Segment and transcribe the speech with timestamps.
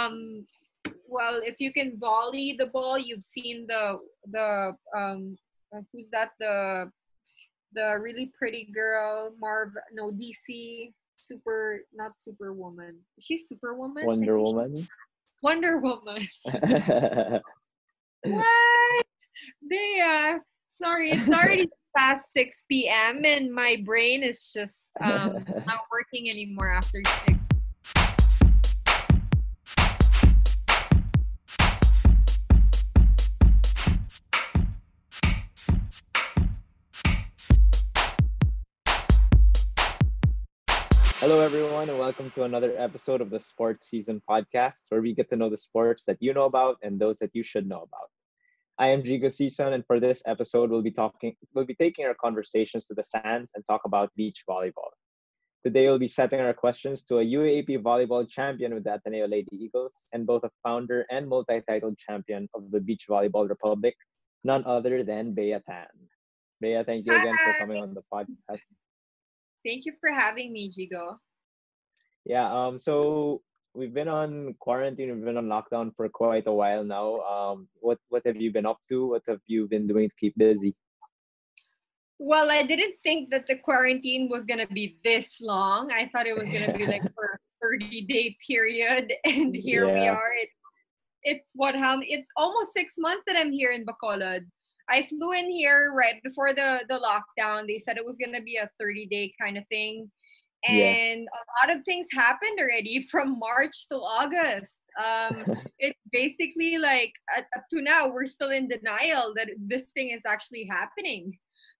[0.00, 0.46] um
[1.08, 3.98] well if you can volley the ball you've seen the
[4.30, 5.36] the um
[5.74, 6.30] uh, who's that?
[6.38, 6.90] The
[7.72, 12.98] the really pretty girl marv no dc super not superwoman.
[13.20, 14.06] She's superwoman?
[14.06, 14.88] Wonder Woman.
[15.42, 16.26] wonder woman.
[18.24, 19.06] What?
[19.70, 20.38] They uh
[20.68, 26.70] sorry it's already past 6 p.m and my brain is just um not working anymore
[26.70, 27.39] after 6
[41.20, 45.28] Hello, everyone, and welcome to another episode of the Sports Season podcast, where we get
[45.28, 48.08] to know the sports that you know about and those that you should know about.
[48.78, 52.14] I am Jigo Season, and for this episode, we'll be talking, we'll be taking our
[52.14, 54.92] conversations to the sands and talk about beach volleyball.
[55.62, 59.50] Today, we'll be setting our questions to a UAAP volleyball champion with the Ateneo Lady
[59.52, 63.94] Eagles and both a founder and multi-titled champion of the Beach Volleyball Republic,
[64.42, 65.86] none other than Bea Tan.
[66.62, 68.64] Bea, thank you again for coming on the podcast.
[69.64, 71.16] Thank you for having me jigo
[72.24, 73.42] Yeah, um, so
[73.74, 77.20] we've been on quarantine, we've been on lockdown for quite a while now.
[77.20, 79.06] Um, what what have you been up to?
[79.06, 80.74] What have you been doing to keep busy?
[82.18, 85.90] Well, I didn't think that the quarantine was gonna be this long.
[85.92, 90.08] I thought it was gonna be like for a 30 day period, and here we
[90.08, 90.32] are.
[90.36, 90.52] It's
[91.22, 94.44] it's what how it's almost six months that I'm here in Bacolod.
[94.90, 97.66] I flew in here right before the the lockdown.
[97.66, 100.10] They said it was gonna be a 30 day kind of thing.
[100.68, 100.84] Yeah.
[100.84, 104.80] And a lot of things happened already from March to August.
[105.02, 105.44] Um,
[105.78, 110.22] it's basically like at, up to now we're still in denial that this thing is
[110.26, 111.38] actually happening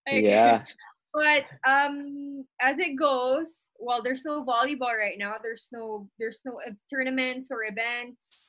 [0.08, 0.64] Like, Yeah,
[1.12, 6.58] but um as it goes well there's no volleyball right now there's no there's no
[6.88, 8.46] tournaments or events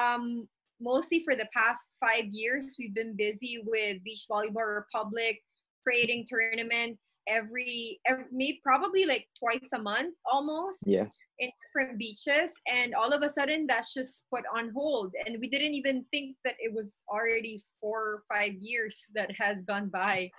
[0.00, 0.48] um
[0.80, 5.40] mostly for the past five years we've been busy with beach volleyball republic
[5.88, 11.06] creating tournaments every, every maybe probably like twice a month almost yeah,
[11.38, 12.50] in different beaches.
[12.70, 15.12] And all of a sudden that's just put on hold.
[15.24, 19.62] And we didn't even think that it was already four or five years that has
[19.62, 20.30] gone by.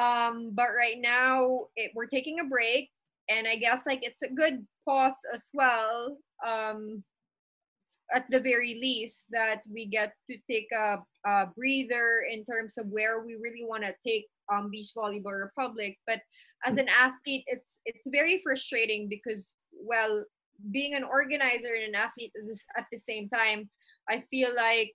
[0.00, 2.90] Um but right now it, we're taking a break.
[3.28, 6.16] And i guess like it's a good pause as well.
[6.46, 7.04] Um
[8.12, 12.86] at the very least that we get to take a, a breather in terms of
[12.88, 15.98] where we really want to take um, beach volleyball republic.
[16.06, 16.20] But
[16.64, 20.24] as an athlete it's it's very frustrating because well
[20.70, 22.32] being an organizer and an athlete
[22.76, 23.68] at the same time
[24.08, 24.92] i feel like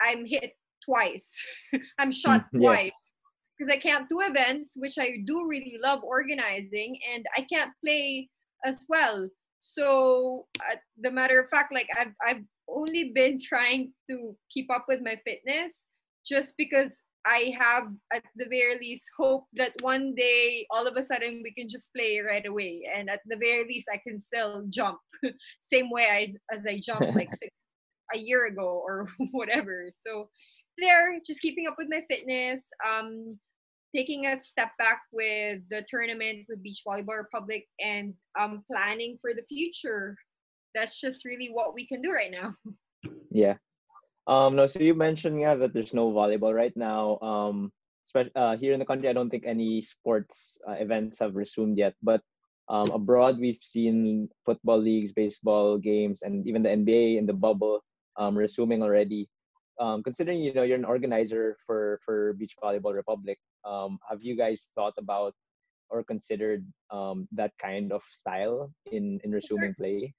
[0.00, 0.52] i'm hit
[0.84, 1.30] twice.
[1.98, 2.60] I'm shot yeah.
[2.60, 3.12] twice.
[3.58, 8.28] Because i can't do events which i do really love organizing and i can't play
[8.64, 9.28] as well
[9.60, 14.86] so uh, the matter of fact like i've i've only been trying to keep up
[14.88, 15.86] with my fitness
[16.24, 21.02] just because I have at the very least hope that one day all of a
[21.02, 22.88] sudden we can just play right away.
[22.94, 24.98] And at the very least I can still jump
[25.60, 27.64] same way as, as I jumped like six
[28.14, 29.90] a year ago or whatever.
[29.92, 30.30] So
[30.78, 32.68] there just keeping up with my fitness.
[32.88, 33.38] Um
[33.94, 39.32] taking a step back with the tournament with beach volleyball republic and um planning for
[39.34, 40.16] the future
[40.74, 42.54] that's just really what we can do right now
[43.30, 43.56] yeah.
[44.26, 47.18] Um, no, so you mentioned yeah that there's no volleyball right now.
[47.20, 47.72] Um,
[48.34, 51.94] uh, here in the country, I don't think any sports uh, events have resumed yet.
[52.02, 52.20] But
[52.68, 57.82] um, abroad, we've seen football leagues, baseball games, and even the NBA in the bubble
[58.16, 59.28] um, resuming already.
[59.80, 64.36] Um, considering you know you're an organizer for for Beach Volleyball Republic, um, have you
[64.36, 65.34] guys thought about
[65.90, 70.14] or considered um, that kind of style in in resuming play?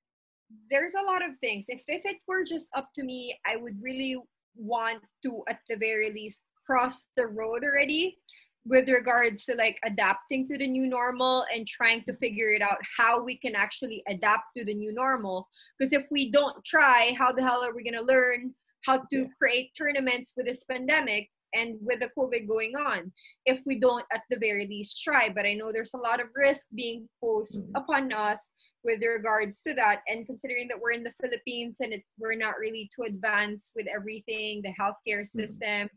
[0.69, 1.65] there's a lot of things.
[1.67, 4.17] If if it were just up to me, I would really
[4.55, 8.17] want to at the very least cross the road already
[8.65, 12.77] with regards to like adapting to the new normal and trying to figure it out
[12.97, 15.47] how we can actually adapt to the new normal
[15.77, 18.53] because if we don't try how the hell are we going to learn
[18.85, 19.25] how to Yeah.
[19.35, 23.11] create tournaments with this pandemic and with the covid going on
[23.45, 26.27] if we don't at the very least try but i know there's a lot of
[26.35, 27.71] risk being posed Mhm.
[27.75, 28.51] upon us
[28.83, 32.57] with regards to that and considering that we're in the philippines and it, we're not
[32.59, 35.27] really too advanced with everything the healthcare Mhm.
[35.27, 35.89] system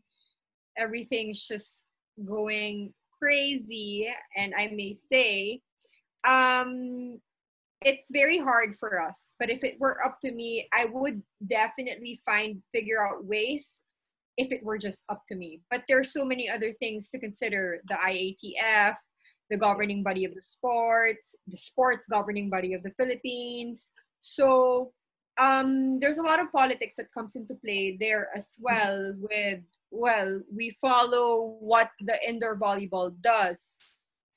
[0.77, 1.83] everything's just
[2.25, 5.61] going crazy and i may say
[6.27, 7.19] um
[7.81, 12.19] it's very hard for us but if it were up to me i would definitely
[12.25, 13.79] find figure out ways
[14.37, 17.19] if it were just up to me but there are so many other things to
[17.19, 18.95] consider the iatf
[19.49, 24.91] the governing body of the sports the sports governing body of the philippines so
[25.37, 29.13] um, there's a lot of politics that comes into play there as well.
[29.17, 29.61] With
[29.91, 33.77] well, we follow what the indoor volleyball does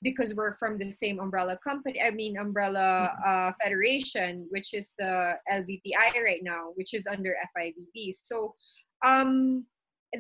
[0.03, 2.01] because we're from the same umbrella company.
[2.01, 8.13] I mean, umbrella uh, federation, which is the LVPI right now, which is under FIVB.
[8.23, 8.55] So
[9.05, 9.65] um,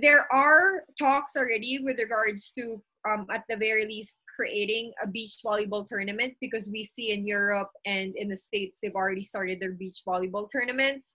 [0.00, 5.38] there are talks already with regards to um, at the very least creating a beach
[5.44, 9.72] volleyball tournament because we see in Europe and in the States they've already started their
[9.72, 11.14] beach volleyball tournaments.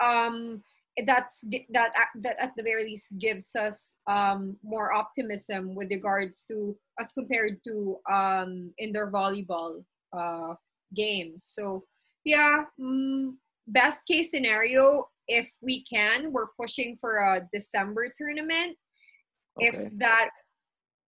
[0.00, 0.62] Um,
[1.06, 1.92] that's that
[2.22, 7.60] that at the very least gives us um, more optimism with regards to as compared
[7.66, 9.84] to um, indoor volleyball
[10.16, 10.54] uh,
[10.94, 11.46] games.
[11.54, 11.84] So
[12.24, 13.34] yeah, mm,
[13.68, 18.76] best case scenario if we can, we're pushing for a December tournament.
[19.60, 19.68] Okay.
[19.68, 20.30] If that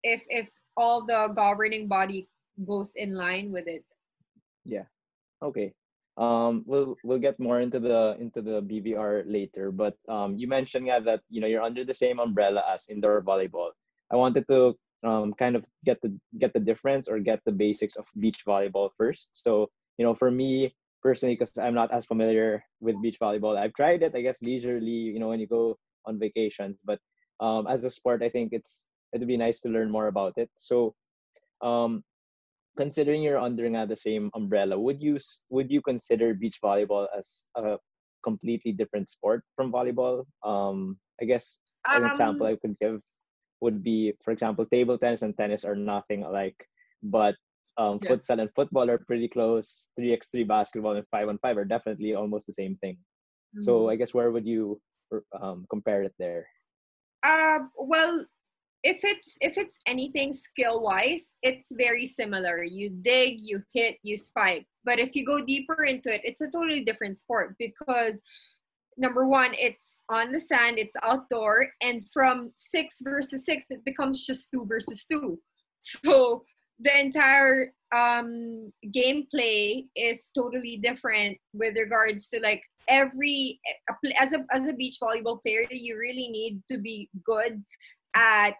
[0.02, 2.28] if if all the governing body
[2.64, 3.84] goes in line with it.
[4.64, 4.84] Yeah.
[5.42, 5.72] Okay.
[6.16, 10.86] Um, we'll we'll get more into the into the BVR later, but um, you mentioned
[10.86, 13.70] yeah, that you know you're under the same umbrella as indoor volleyball.
[14.12, 17.96] I wanted to um, kind of get the get the difference or get the basics
[17.96, 19.30] of beach volleyball first.
[19.32, 23.74] So you know, for me personally, because I'm not as familiar with beach volleyball, I've
[23.74, 24.14] tried it.
[24.14, 26.98] I guess leisurely, you know, when you go on vacations, but
[27.40, 30.50] um, as a sport, I think it's it'd be nice to learn more about it.
[30.54, 30.94] So,
[31.62, 32.04] um,
[32.76, 35.18] considering you're under the same umbrella, would you
[35.48, 37.78] would you consider beach volleyball as a
[38.22, 40.24] completely different sport from volleyball?
[40.44, 41.58] Um, I guess
[41.88, 43.00] an um, example I could give
[43.60, 46.56] would be, for example, table tennis and tennis are nothing alike,
[47.02, 47.36] but
[47.78, 48.10] um, yeah.
[48.10, 49.88] futsal and football are pretty close.
[49.96, 52.94] Three x three basketball and five on five are definitely almost the same thing.
[52.94, 53.62] Mm-hmm.
[53.62, 54.80] So I guess where would you
[55.40, 56.46] um, compare it there?
[57.22, 58.24] Uh, well,
[58.82, 64.16] if it's if it's anything skill wise it's very similar you dig you hit you
[64.16, 68.22] spike but if you go deeper into it it's a totally different sport because
[68.96, 74.26] number one it's on the sand it's outdoor and from six versus six it becomes
[74.26, 75.38] just two versus two
[75.78, 76.42] so
[76.80, 83.60] the entire um gameplay is totally different with regards to like every
[84.18, 87.62] as a as a beach volleyball player you really need to be good
[88.14, 88.54] at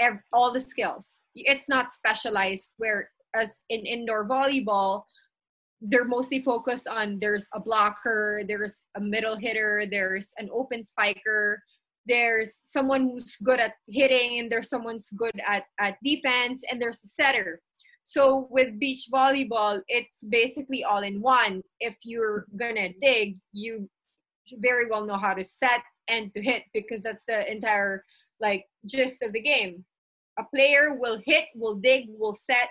[0.00, 1.22] ev- all the skills.
[1.34, 5.02] It's not specialized where as in indoor volleyball,
[5.80, 11.62] they're mostly focused on there's a blocker, there's a middle hitter, there's an open spiker,
[12.08, 16.80] there's someone who's good at hitting, and there's someone who's good at, at defense, and
[16.80, 17.60] there's a setter.
[18.04, 21.62] So with beach volleyball, it's basically all in one.
[21.80, 23.88] If you're gonna dig, you
[24.54, 28.04] very well know how to set and to hit because that's the entire
[28.40, 29.84] like gist of the game
[30.38, 32.70] a player will hit, will dig, will set,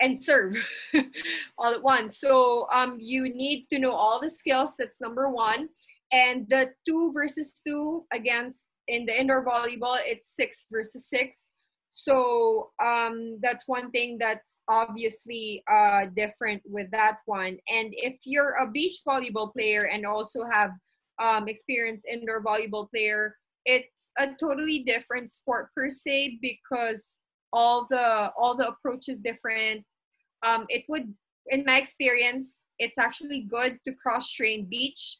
[0.00, 0.56] and serve
[1.58, 2.18] all at once.
[2.18, 4.74] So um, you need to know all the skills.
[4.78, 5.68] That's number one.
[6.12, 11.52] And the two versus two against in the indoor volleyball, it's six versus six.
[11.90, 17.58] So um, that's one thing that's obviously uh, different with that one.
[17.68, 20.70] And if you're a beach volleyball player and also have
[21.20, 27.18] um, experience indoor volleyball player, it's a totally different sport per se because
[27.52, 29.84] all the all the approach is different
[30.42, 31.12] um it would
[31.48, 35.18] in my experience it's actually good to cross train beach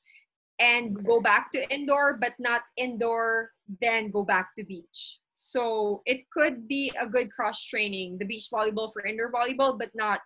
[0.60, 3.50] and go back to indoor but not indoor
[3.80, 5.20] then go back to beach.
[5.32, 9.90] So it could be a good cross training the beach volleyball for indoor volleyball but
[9.94, 10.20] not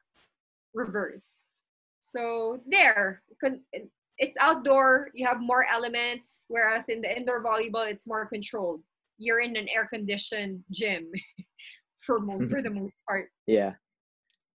[0.74, 1.42] reverse.
[2.00, 3.22] So there
[4.18, 8.82] it's outdoor you have more elements whereas in the indoor volleyball it's more controlled.
[9.18, 11.10] You're in an air conditioned gym
[12.04, 13.30] for most for the most part.
[13.46, 13.74] Yeah.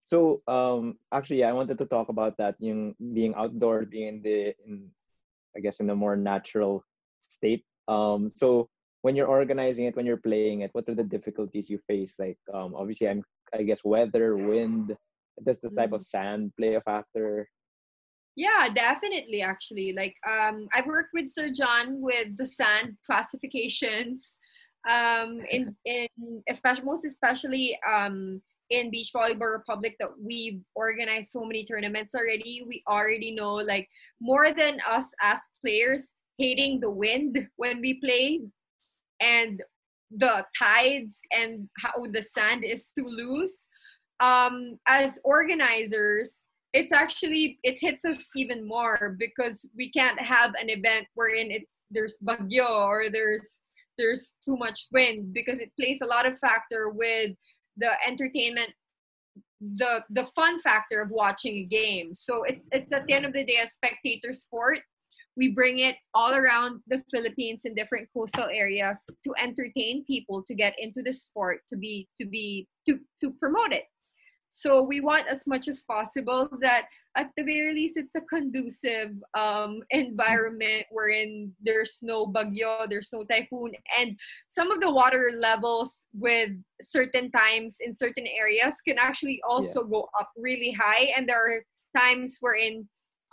[0.01, 4.21] So um actually yeah, i wanted to talk about that yung being outdoor being in
[4.21, 4.91] the in
[5.55, 6.83] i guess in a more natural
[7.19, 8.67] state um so
[9.01, 12.37] when you're organizing it when you're playing it what are the difficulties you face like
[12.53, 14.95] um obviously i'm i guess weather wind
[15.45, 15.95] does the type mm.
[15.95, 17.47] of sand play a factor
[18.39, 19.41] yeah, definitely.
[19.41, 24.39] Actually, like um, I've worked with Sir John with the sand classifications.
[24.89, 26.07] Um, in in
[26.47, 32.63] especially most especially um in beach volleyball republic that we've organized so many tournaments already.
[32.67, 33.87] We already know like
[34.21, 38.41] more than us as players hating the wind when we play
[39.19, 39.61] and
[40.11, 43.67] the tides and how the sand is too loose.
[44.19, 50.69] Um as organizers it's actually it hits us even more because we can't have an
[50.69, 53.63] event wherein it's there's bagyo or there's
[53.97, 57.31] there's too much wind because it plays a lot of factor with
[57.79, 58.71] the entertainment
[59.75, 62.13] the the fun factor of watching a game.
[62.13, 64.79] So it, it's at the end of the day a spectator sport.
[65.35, 70.55] We bring it all around the Philippines in different coastal areas to entertain people to
[70.55, 73.85] get into the sport to be to be to to promote it.
[74.49, 79.11] So we want as much as possible that at the very least it's a conducive
[79.37, 84.17] um, environment wherein there's no bagyo, there's no typhoon, and
[84.49, 86.51] some of the water levels with
[86.81, 89.89] certain times in certain areas can actually also yeah.
[89.91, 91.11] go up really high.
[91.15, 91.63] And there are
[91.97, 92.87] times wherein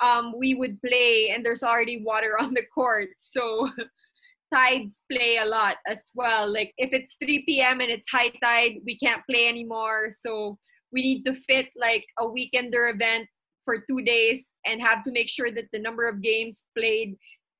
[0.04, 3.08] um, we would play and there's already water on the court.
[3.18, 3.70] So
[4.54, 6.52] tides play a lot as well.
[6.52, 7.80] Like if it's 3 p.m.
[7.80, 10.10] and it's high tide, we can't play anymore.
[10.10, 10.58] So
[10.92, 13.28] we need to fit like a weekender event
[13.64, 17.16] for two days and have to make sure that the number of games played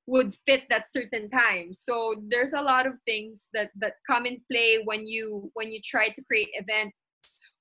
[0.07, 1.73] would fit that certain time.
[1.73, 5.81] So there's a lot of things that that come in play when you when you
[5.83, 6.95] try to create events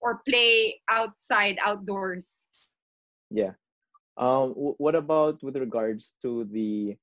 [0.00, 2.46] or play outside outdoors.
[3.30, 3.52] Yeah.
[4.16, 6.96] Um what about with regards to the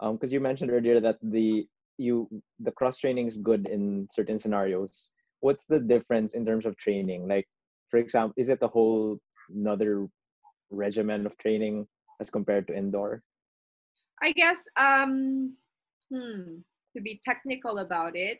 [0.00, 2.26] um because you mentioned earlier that the you
[2.58, 5.10] the cross training is good in certain scenarios.
[5.40, 7.28] What's the difference in terms of training?
[7.28, 7.46] Like
[7.90, 9.18] for example, is it a whole
[9.50, 10.06] another
[10.70, 11.86] regimen of training
[12.20, 13.22] as compared to indoor?
[14.22, 15.54] I guess um
[16.12, 16.60] hmm,
[16.96, 18.38] to be technical about it,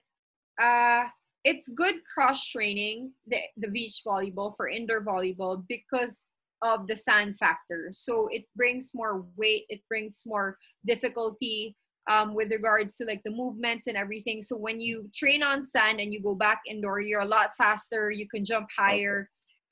[0.60, 1.04] uh
[1.44, 6.24] it's good cross training the, the beach volleyball for indoor volleyball because
[6.62, 7.88] of the sand factor.
[7.92, 11.76] So it brings more weight, it brings more difficulty
[12.10, 14.42] um, with regards to like the movements and everything.
[14.42, 18.10] So when you train on sand and you go back indoor, you're a lot faster.
[18.10, 19.28] You can jump higher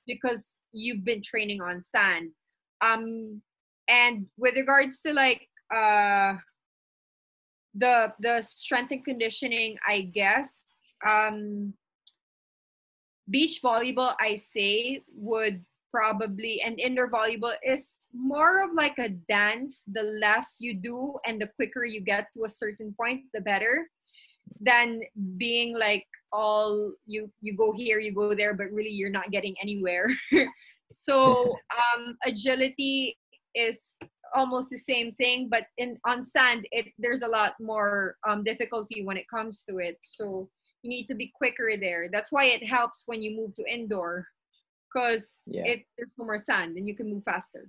[0.06, 2.30] because you've been training on sand.
[2.80, 3.42] Um,
[3.88, 6.34] and with regards to like uh,
[7.74, 10.64] the the strength and conditioning, I guess
[11.06, 11.74] um,
[13.30, 19.84] beach volleyball, I say would probably and indoor volleyball is more of like a dance
[19.92, 23.88] the less you do and the quicker you get to a certain point the better
[24.60, 25.02] than
[25.36, 29.54] being like all you you go here you go there but really you're not getting
[29.60, 30.08] anywhere.
[30.92, 31.56] So
[31.96, 33.18] um agility
[33.54, 33.96] is
[34.34, 39.04] almost the same thing but in on sand it there's a lot more um difficulty
[39.04, 39.98] when it comes to it.
[40.02, 40.48] So
[40.82, 42.08] you need to be quicker there.
[42.12, 44.26] That's why it helps when you move to indoor
[44.92, 45.64] because yeah.
[45.64, 47.68] it there's no more sand and you can move faster.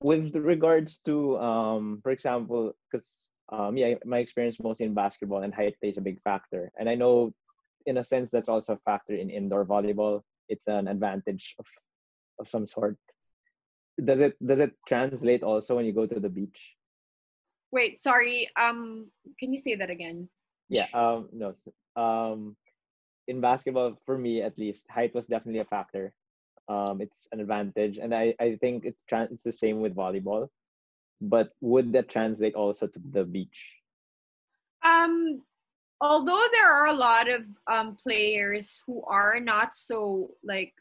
[0.00, 5.54] With regards to um for example because um, yeah, my experience mostly in basketball and
[5.54, 6.70] height plays a big factor.
[6.78, 7.32] And I know,
[7.86, 10.22] in a sense, that's also a factor in indoor volleyball.
[10.48, 11.66] It's an advantage of
[12.38, 12.96] of some sort.
[14.02, 16.76] Does it does it translate also when you go to the beach?
[17.72, 18.48] Wait, sorry.
[18.56, 20.28] Um, can you say that again?
[20.68, 20.86] Yeah.
[20.92, 21.28] Um.
[21.32, 21.54] No.
[21.96, 22.56] Um,
[23.28, 26.12] in basketball, for me at least, height was definitely a factor.
[26.68, 30.48] Um, it's an advantage, and I I think it's trans- it's the same with volleyball
[31.20, 33.74] but would that translate also to the beach?
[34.82, 35.42] Um
[36.00, 40.72] although there are a lot of um players who are not so like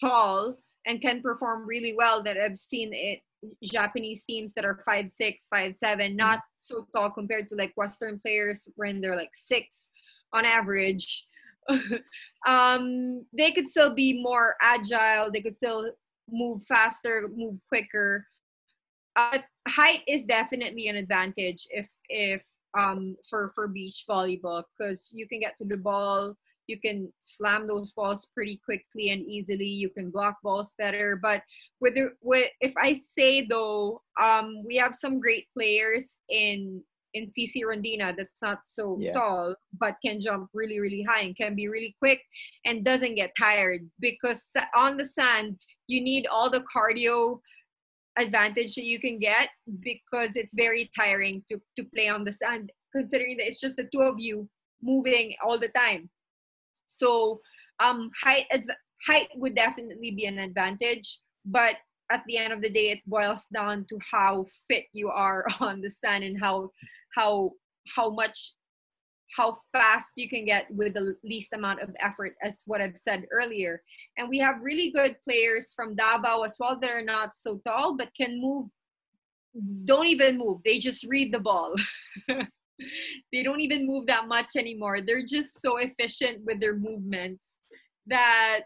[0.00, 3.20] tall and can perform really well that i've seen it
[3.62, 6.16] japanese teams that are five six five seven mm.
[6.16, 9.92] not so tall compared to like western players when they're like six
[10.32, 11.26] on average.
[12.46, 15.92] Um they could still be more agile they could still
[16.30, 18.26] move faster move quicker
[19.18, 22.42] uh, height is definitely an advantage if if
[22.78, 26.34] um for for beach volleyball because you can get to the ball
[26.68, 31.42] you can slam those balls pretty quickly and easily you can block balls better but
[31.80, 36.80] with the with if i say though um we have some great players in
[37.14, 39.12] in cc rondina that's not so yeah.
[39.12, 42.22] tall but can jump really really high and can be really quick
[42.66, 44.46] and doesn't get tired because
[44.76, 45.58] on the sand
[45.88, 47.40] you need all the cardio
[48.18, 49.48] advantage that you can get
[49.80, 53.88] because it's very tiring to, to play on the sand considering that it's just the
[53.92, 54.48] two of you
[54.82, 56.08] moving all the time.
[56.86, 57.40] So
[57.80, 58.46] um height
[59.06, 61.76] height would definitely be an advantage but
[62.10, 65.80] at the end of the day it boils down to how fit you are on
[65.80, 66.70] the sand and how
[67.14, 67.50] how
[67.94, 68.52] how much
[69.36, 73.26] how fast you can get with the least amount of effort as what i've said
[73.30, 73.82] earlier.
[74.16, 77.96] And we have really good players from davao as well that are not so tall
[77.96, 78.68] but can move
[79.84, 80.58] don't even move.
[80.64, 81.74] They just read the ball.
[83.32, 85.00] They don't even move that much anymore.
[85.00, 87.56] They're just so efficient with their movements
[88.06, 88.60] that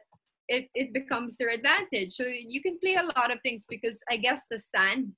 [0.49, 2.13] it, it becomes their advantage.
[2.13, 5.13] So you can play a lot of things because i guess the sand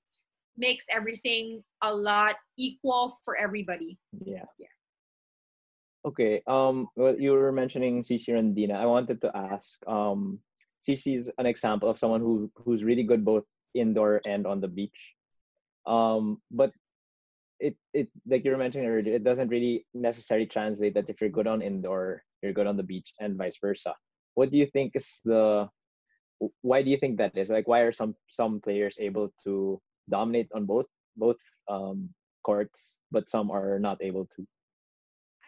[0.56, 3.98] makes everything a lot equal for everybody.
[4.24, 4.44] Yeah.
[4.60, 4.73] Yeah
[6.04, 6.42] Okay.
[6.46, 6.88] Um.
[6.96, 8.76] Well, you were mentioning CC Rondina.
[8.76, 9.80] I wanted to ask.
[9.88, 10.38] Um,
[10.80, 13.44] CC is an example of someone who who's really good both
[13.74, 15.14] indoor and on the beach.
[15.86, 16.72] Um, but
[17.60, 21.30] it it like you were mentioning earlier, it doesn't really necessarily translate that if you're
[21.30, 23.94] good on indoor, you're good on the beach, and vice versa.
[24.34, 25.68] What do you think is the
[26.60, 27.48] why do you think that is?
[27.50, 29.80] Like, why are some some players able to
[30.10, 32.10] dominate on both both um,
[32.44, 34.46] courts, but some are not able to?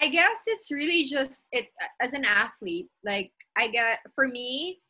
[0.00, 1.66] I guess it's really just it
[2.02, 2.88] as an athlete.
[3.04, 4.80] Like I get for me,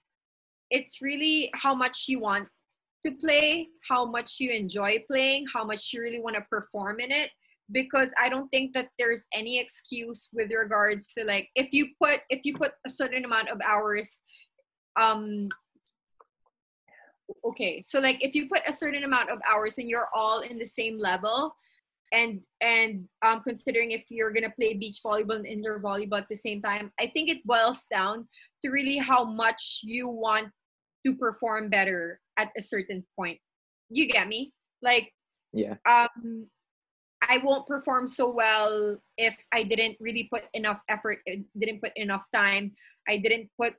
[0.70, 2.48] it's really how much you want
[3.04, 7.12] to play, how much you enjoy playing, how much you really want to perform in
[7.12, 7.30] it.
[7.72, 12.20] Because I don't think that there's any excuse with regards to like if you put
[12.30, 14.20] if you put a certain amount of hours,
[14.96, 15.48] um,
[17.44, 20.58] okay, so like if you put a certain amount of hours and you're all in
[20.58, 21.54] the same level,
[22.12, 26.36] and and um, considering if you're gonna play beach volleyball and indoor volleyball at the
[26.36, 28.28] same time, I think it boils down
[28.64, 30.48] to really how much you want
[31.04, 33.38] to perform better at a certain point.
[33.90, 34.52] You get me?
[34.82, 35.12] Like,
[35.52, 35.74] yeah.
[35.88, 36.46] Um,
[37.22, 41.92] I won't perform so well if I didn't really put enough effort, uh, didn't put
[41.96, 42.72] enough time,
[43.08, 43.74] I didn't put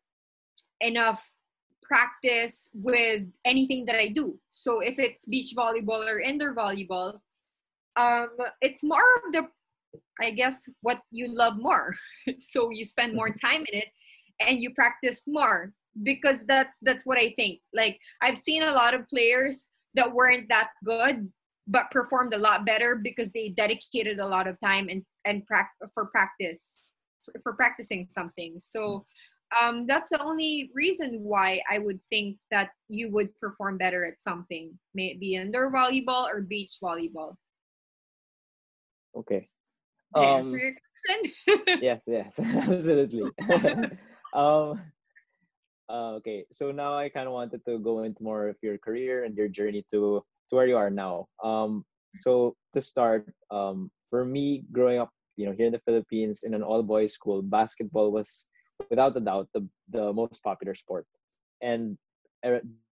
[0.81, 1.23] enough
[1.83, 4.37] practice with anything that I do.
[4.51, 7.19] So if it's beach volleyball or indoor volleyball,
[7.97, 8.29] um,
[8.61, 9.47] it's more of the,
[10.21, 11.95] I guess, what you love more.
[12.37, 13.45] so you spend more mm-hmm.
[13.45, 13.87] time in it
[14.39, 15.73] and you practice more
[16.03, 17.59] because that's that's what I think.
[17.73, 21.31] Like I've seen a lot of players that weren't that good
[21.69, 25.69] but performed a lot better because they dedicated a lot of time and and pra-
[25.93, 26.85] for practice
[27.23, 28.55] for, for practicing something.
[28.59, 29.05] So
[29.59, 34.21] um, that's the only reason why I would think that you would perform better at
[34.21, 37.35] something, maybe indoor volleyball or beach volleyball.
[39.17, 39.49] Okay.
[40.15, 41.79] Um, answer your question?
[41.81, 43.23] yes, yes, absolutely.
[44.33, 44.79] um,
[45.89, 49.23] uh, okay, so now I kind of wanted to go into more of your career
[49.23, 51.27] and your journey to to where you are now.
[51.43, 51.83] Um,
[52.21, 56.53] so to start, um, for me, growing up, you know, here in the Philippines in
[56.53, 58.47] an all boys school, basketball was
[58.89, 61.05] without a doubt the the most popular sport,
[61.61, 61.97] and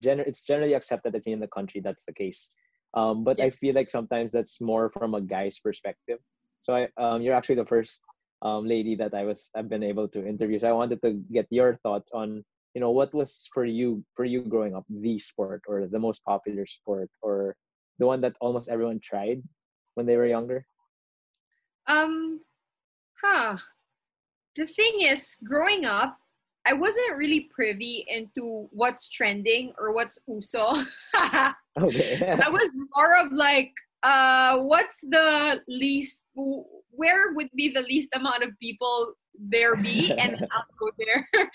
[0.03, 2.49] gener- it's generally accepted that in the country that's the case.
[2.93, 6.19] Um, but I feel like sometimes that's more from a guy's perspective.
[6.61, 8.01] So I, um, you're actually the first
[8.41, 10.59] um, lady that I was I've been able to interview.
[10.59, 12.43] So I wanted to get your thoughts on
[12.75, 16.23] you know what was for you for you growing up the sport or the most
[16.25, 17.55] popular sport or
[17.99, 19.41] the one that almost everyone tried
[19.95, 20.65] when they were younger.
[21.87, 22.41] Um,
[23.23, 23.57] huh.
[24.55, 26.17] The thing is, growing up,
[26.65, 30.75] I wasn't really privy into what's trending or what's uso.
[31.79, 32.37] okay.
[32.43, 33.71] I was more of like,
[34.03, 40.45] uh, what's the least, where would be the least amount of people there be, and
[40.51, 41.27] I'll go there.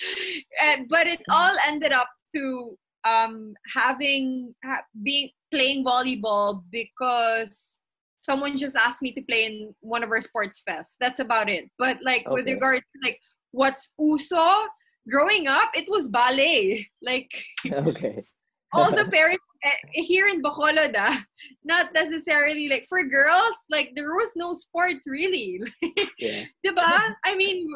[0.63, 7.81] and but it all ended up to um, having ha- being playing volleyball because
[8.21, 10.97] someone just asked me to play in one of our sports fests.
[11.01, 11.65] That's about it.
[11.79, 12.33] But like okay.
[12.33, 13.19] with regards to like
[13.53, 14.67] what's uso,
[15.09, 16.87] growing up, it was ballet.
[17.03, 17.31] Like
[17.73, 18.25] okay.
[18.73, 21.23] All the parents eh, here in Bacolod, ah,
[21.65, 25.61] not necessarily like for girls, like there was no sports really.
[26.19, 26.45] yeah.
[26.65, 27.15] Diba?
[27.25, 27.69] I mean,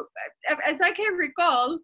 [0.67, 1.79] as I can recall,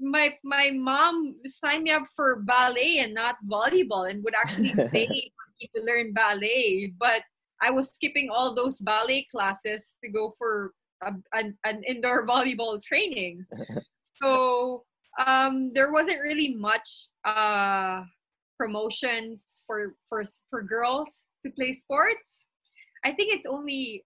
[0.00, 5.06] my my mom signed me up for ballet and not volleyball and would actually pay
[5.06, 6.92] for me to learn ballet.
[6.98, 7.22] But
[7.62, 12.82] I was skipping all those ballet classes to go for a, an, an indoor volleyball
[12.82, 13.46] training.
[14.22, 14.84] so
[15.26, 18.02] um, there wasn't really much uh,
[18.58, 22.46] promotions for for for girls to play sports.
[23.04, 24.04] I think it's only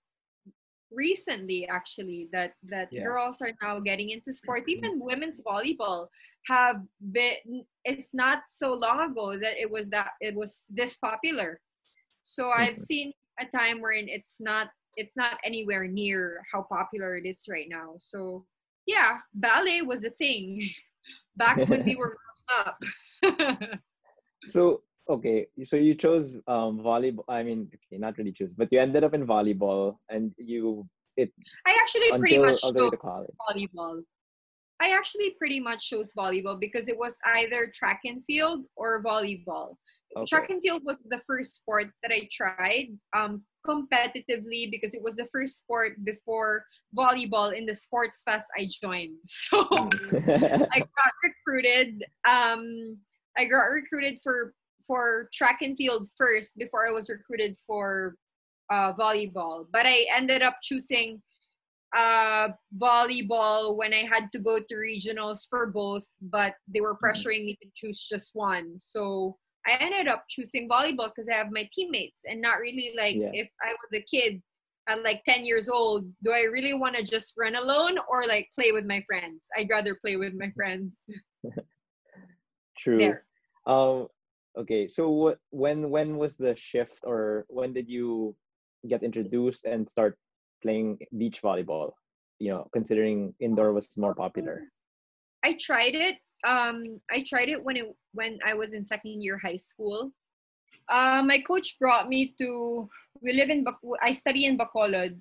[0.93, 3.03] recently actually that that yeah.
[3.03, 4.85] girls are now getting into sports mm-hmm.
[4.85, 6.07] even women's volleyball
[6.47, 6.81] have
[7.13, 11.61] been it's not so long ago that it was that it was this popular
[12.23, 12.63] so mm-hmm.
[12.63, 17.43] i've seen a time wherein it's not it's not anywhere near how popular it is
[17.51, 18.45] right now so
[18.87, 20.69] yeah ballet was a thing
[21.37, 23.79] back when we were growing up.
[24.47, 28.81] So okay so you chose um volleyball i mean okay not really choose but you
[28.81, 31.33] ended up in volleyball and you it
[31.67, 34.03] i actually pretty much chose volleyball.
[34.79, 39.77] I actually pretty much chose volleyball because it was either track and field or volleyball.
[40.15, 40.27] Okay.
[40.29, 45.17] track and field was the first sport that i tried um competitively because it was
[45.17, 46.65] the first sport before
[46.97, 49.67] volleyball in the sports fest i joined so
[50.73, 52.97] i got recruited um
[53.37, 54.55] I got recruited for
[54.87, 58.17] for track and field first before I was recruited for
[58.73, 59.67] uh, volleyball.
[59.73, 61.21] But I ended up choosing
[61.95, 67.05] uh, volleyball when I had to go to regionals for both, but they were Mm-hmm.
[67.05, 68.79] pressuring me to choose just one.
[68.79, 73.17] So I ended up choosing volleyball because I have my teammates and not really like
[73.17, 73.31] Yeah.
[73.33, 74.43] if I was a kid
[74.89, 78.49] at like 10 years old, do I really want to just run alone or like
[78.55, 79.47] play with my friends?
[79.57, 80.95] I'd rather play with my friends.
[82.79, 82.99] True.
[82.99, 83.25] There.
[83.67, 84.09] Um.
[84.57, 84.87] Okay.
[84.87, 85.39] So what?
[85.51, 88.37] When when was the shift, or when did you
[88.87, 90.17] get introduced and start
[90.63, 91.93] playing beach volleyball?
[92.39, 94.69] You know, considering indoor was more popular.
[95.43, 96.17] I tried it.
[96.45, 100.13] Um, I tried it when it when I was in second year high school.
[100.89, 102.89] Uh, my coach brought me to.
[103.23, 103.65] We live in.
[104.03, 105.19] I study in Bacolod.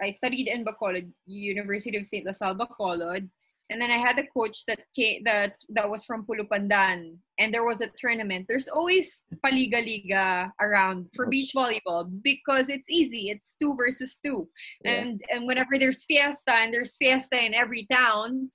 [0.00, 3.28] I studied in Bacolod, University of Saint LaSalle, Bacolod,
[3.70, 7.64] and then I had a coach that came that that was from Pulupandan, and there
[7.64, 8.46] was a tournament.
[8.48, 13.30] There's always paliga liga around for beach volleyball because it's easy.
[13.30, 14.48] It's two versus two,
[14.84, 14.92] Yeah.
[14.92, 18.50] and and whenever there's fiesta and there's fiesta in every town,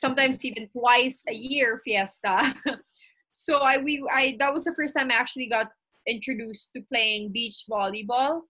[0.00, 2.54] sometimes even twice a year fiesta.
[3.32, 5.68] so I we I that was the first time I actually got
[6.06, 8.42] introduced to playing beach volleyball.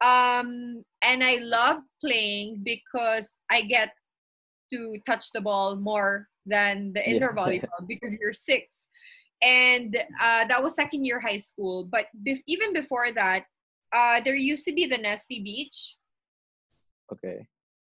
[0.00, 3.90] Um and I love playing because I get
[4.72, 7.42] to touch the ball more than the indoor Yeah.
[7.42, 8.86] volleyball because you're six.
[9.42, 11.88] And uh, that was second year high school.
[11.90, 13.44] But bef- even before that,
[13.92, 15.96] uh, there used to be the Nestea Beach
[17.12, 17.46] Okay.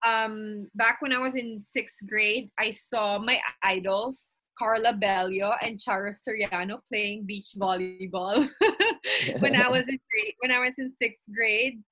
[0.06, 5.78] Um back when I was in sixth grade, I saw my idols, Carla Bellio and
[5.78, 8.48] Charo Soriano playing beach volleyball
[9.40, 11.82] when I was in grade when I was in sixth grade.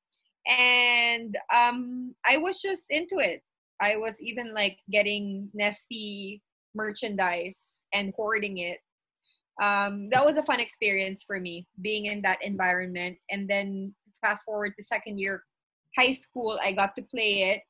[0.46, 3.42] And um I was just into it.
[3.80, 6.40] I was even like getting nestea
[6.74, 8.78] merchandise and hoarding it.
[9.62, 13.18] Um, that was a fun experience for me being in that environment.
[13.30, 15.42] And then fast forward to second year
[15.96, 17.62] high school, I got to play it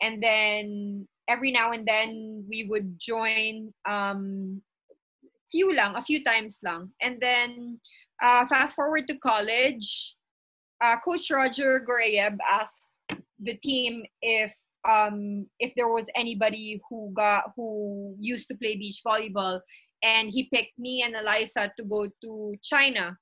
[0.00, 4.62] and then every now and then we would join um
[5.50, 6.90] few lang a few times lang.
[7.00, 7.80] And then
[8.22, 10.16] uh, fast forward to college
[10.82, 12.86] uh, coach roger gorayeb asked
[13.40, 14.54] the team if
[14.88, 19.60] um if there was anybody who got who used to play beach volleyball.
[20.02, 23.18] And he picked me and alyssa to go to china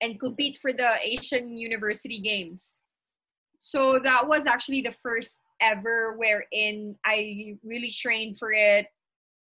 [0.00, 2.80] and compete for the asian university games.
[3.58, 8.86] So that was actually the first ever wherein I really trained for it.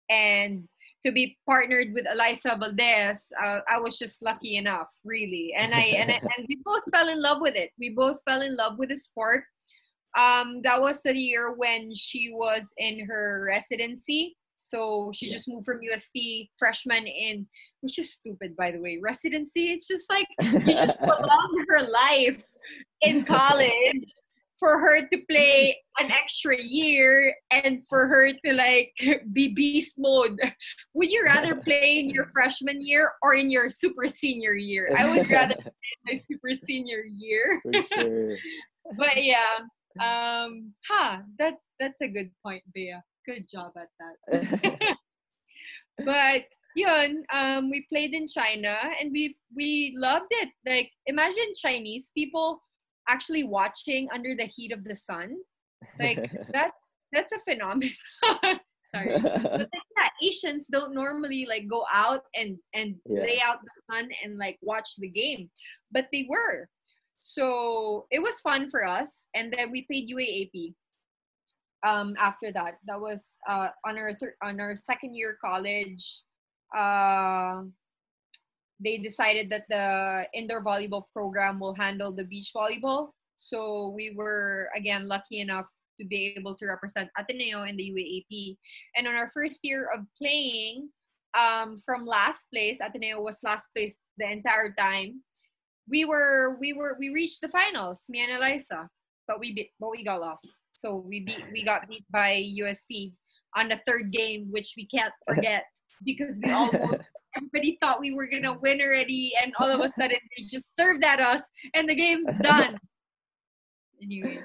[0.08, 0.68] And
[1.04, 5.52] to be partnered with Alyssa Valdez, uh, I was just lucky enough, really.
[5.56, 7.70] And I and, I, and we both fell in love with it.
[7.78, 9.44] We both fell in love with the sport.
[10.18, 14.36] Um, that was the year when she was in her residency.
[14.56, 15.34] So she Yeah.
[15.34, 17.46] just moved from UST freshman in,
[17.82, 18.98] which is stupid, by the way.
[19.02, 22.42] Residency, it's just like you just prolong her life
[23.02, 23.70] in college
[24.58, 28.92] for her to play an extra year and for her to like
[29.32, 30.38] be beast mode.
[30.94, 34.90] Would you rather play in your freshman year or in your super senior year?
[34.96, 37.60] I would rather play in my super senior year.
[37.92, 38.36] Sure.
[38.96, 39.58] But yeah,
[40.00, 42.96] um, huh, that's that's a good point, Bea.
[43.26, 43.88] Good job at
[44.30, 44.96] that.
[46.04, 46.44] but
[46.76, 50.50] yun, um, we played in China and we we loved it.
[50.64, 52.62] Like imagine Chinese people
[53.08, 55.36] actually watching under the heat of the sun.
[56.00, 57.90] Like that's that's a phenomenon.
[58.94, 59.18] Sorry.
[59.20, 63.22] But like, yeah, Asians don't normally like go out and and Yeah.
[63.22, 65.50] lay out the sun and like watch the game,
[65.90, 66.68] but they were.
[67.20, 70.74] So it was fun for us, and then we played UAAP.
[71.82, 76.22] Um, after that, that was uh, on our thir- on our second year college.
[76.76, 77.62] Uh,
[78.80, 83.10] they decided that the indoor volleyball program will handle the beach volleyball.
[83.36, 85.66] So we were again lucky enough
[85.98, 88.56] to be able to represent Ateneo in the UAAP.
[88.96, 90.90] And on our first year of playing,
[91.36, 95.22] um, from last place, Ateneo was last place the entire time.
[95.88, 98.88] We were we were we reached the finals, me and Alyssa,
[99.28, 100.50] but we beat, but we got lost.
[100.72, 103.12] So we beat we got beat by UST
[103.54, 105.64] on the third game, which we can't forget
[106.04, 107.02] because we almost
[107.36, 111.04] everybody thought we were gonna win already, and all of a sudden they just served
[111.04, 111.42] at us,
[111.74, 112.78] and the game's done.
[114.02, 114.40] Anyway,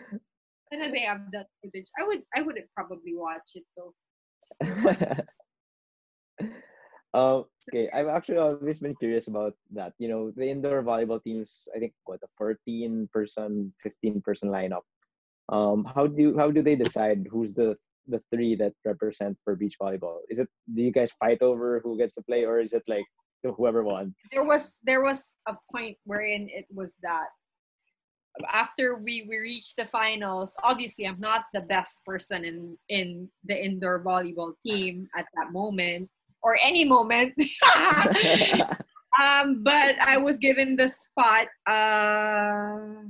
[0.71, 1.87] I know they have that footage.
[1.99, 3.93] I would I wouldn't probably watch it though.
[7.13, 9.93] um, okay, I've actually always been curious about that.
[9.99, 14.83] You know, the indoor volleyball teams, I think what a 14 person, 15 person lineup.
[15.49, 19.55] Um, how do you, how do they decide who's the the three that represent for
[19.55, 20.19] beach volleyball?
[20.29, 23.05] Is it do you guys fight over who gets to play, or is it like
[23.43, 24.15] whoever wants?
[24.31, 27.27] There was there was a point wherein it was that
[28.49, 33.63] after we, we reached the finals, obviously I'm not the best person in in the
[33.63, 36.09] indoor volleyball team at that moment
[36.43, 37.33] or any moment.
[39.21, 43.03] um, but I was given the spot uh,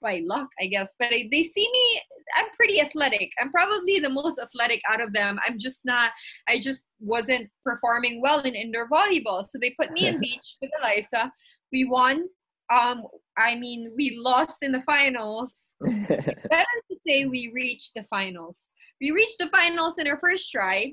[0.00, 0.92] by luck, I guess.
[0.98, 2.02] But I, they see me.
[2.36, 3.30] I'm pretty athletic.
[3.40, 5.38] I'm probably the most athletic out of them.
[5.46, 6.10] I'm just not.
[6.48, 10.70] I just wasn't performing well in indoor volleyball, so they put me in beach with
[10.82, 11.30] Alyssa.
[11.72, 12.24] We won.
[12.72, 13.02] Um,
[13.36, 15.74] I mean, we lost in the finals.
[15.82, 18.68] Better to say we reached the finals.
[19.00, 20.92] We reached the finals in our first try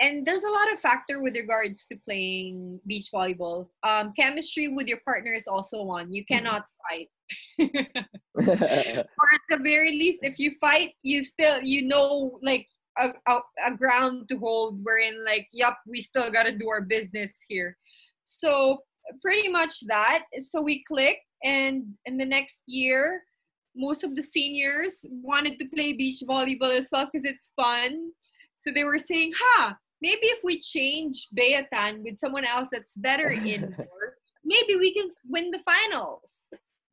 [0.00, 3.68] and there's a lot of factor with regards to playing beach volleyball.
[3.82, 6.12] Um, chemistry with your partner is also one.
[6.12, 6.34] You mm-hmm.
[6.34, 7.08] cannot fight.
[7.58, 7.66] or
[8.46, 13.76] at the very least, if you fight, you still you know like a, a, a
[13.76, 14.84] ground to hold.
[14.84, 17.76] Wherein like, yup, we still gotta do our business here.
[18.24, 18.82] So
[19.22, 20.24] pretty much that.
[20.40, 23.22] So we clicked, and in the next year,
[23.76, 28.10] most of the seniors wanted to play beach volleyball as well because it's fun.
[28.56, 32.68] So they were saying, "Ha, huh, maybe if we change Bea Tan with someone else
[32.72, 33.74] that's better in
[34.44, 36.48] maybe we can win the finals.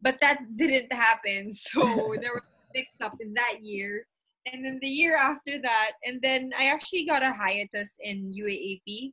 [0.06, 1.52] But that didn't happen.
[1.65, 1.82] So
[2.22, 4.06] there was a mix up in that year.
[4.52, 9.12] And then the year after that, and then I actually got a hiatus in UAAP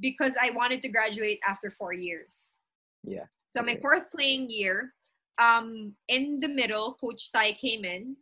[0.00, 2.58] because I wanted to graduate after four years.
[3.04, 3.24] Yeah.
[3.50, 4.92] So my fourth playing year,
[5.38, 8.14] um, in the middle, Coach Tai came in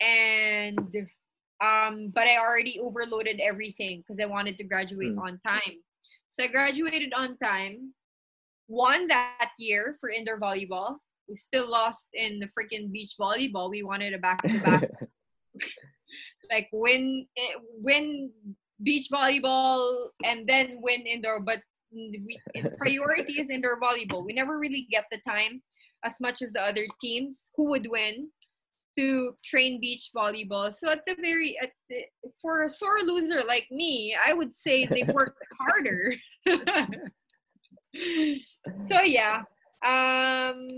[0.00, 0.96] and
[1.62, 5.22] um, but I already overloaded everything because I wanted to graduate mm.
[5.22, 5.76] on time.
[6.30, 7.92] So I graduated on time,
[8.70, 10.96] won that year for indoor volleyball.
[11.28, 13.68] We still lost in the freaking beach volleyball.
[13.68, 14.90] We wanted a back to back.
[16.50, 18.30] like win eh, win
[18.82, 21.60] beach volleyball and then win indoor but
[21.92, 22.40] we,
[22.78, 25.60] priority is indoor volleyball we never really get the time
[26.04, 28.20] as much as the other teams who would win
[28.98, 30.72] to train beach volleyball.
[30.72, 32.02] So at the very at the,
[32.40, 36.14] for a sore loser like me, I would say they worked harder.
[37.94, 39.42] so yeah.
[39.84, 40.68] Um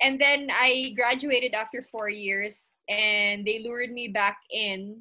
[0.00, 5.00] and then I graduated after 4 years and they lured me back in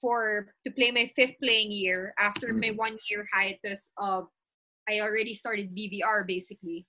[0.00, 2.76] for to play my fifth playing year after my mm.
[2.76, 4.28] one year hiatus of
[4.88, 6.86] I already started BVR basically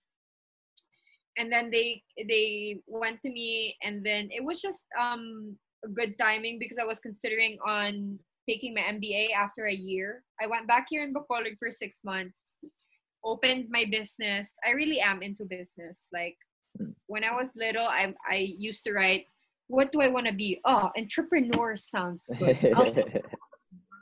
[1.38, 5.56] and then they they went to me and then it was just um
[5.86, 10.24] a good timing because I was considering on taking my MBA after a year.
[10.42, 12.56] I went back here in Bacolod for six months,
[13.24, 14.54] opened my business.
[14.66, 16.08] I really am into business.
[16.14, 16.38] Like
[17.08, 19.26] when I was little, I I used to write,
[19.68, 22.58] "What do I want to be?" Oh, entrepreneur sounds good.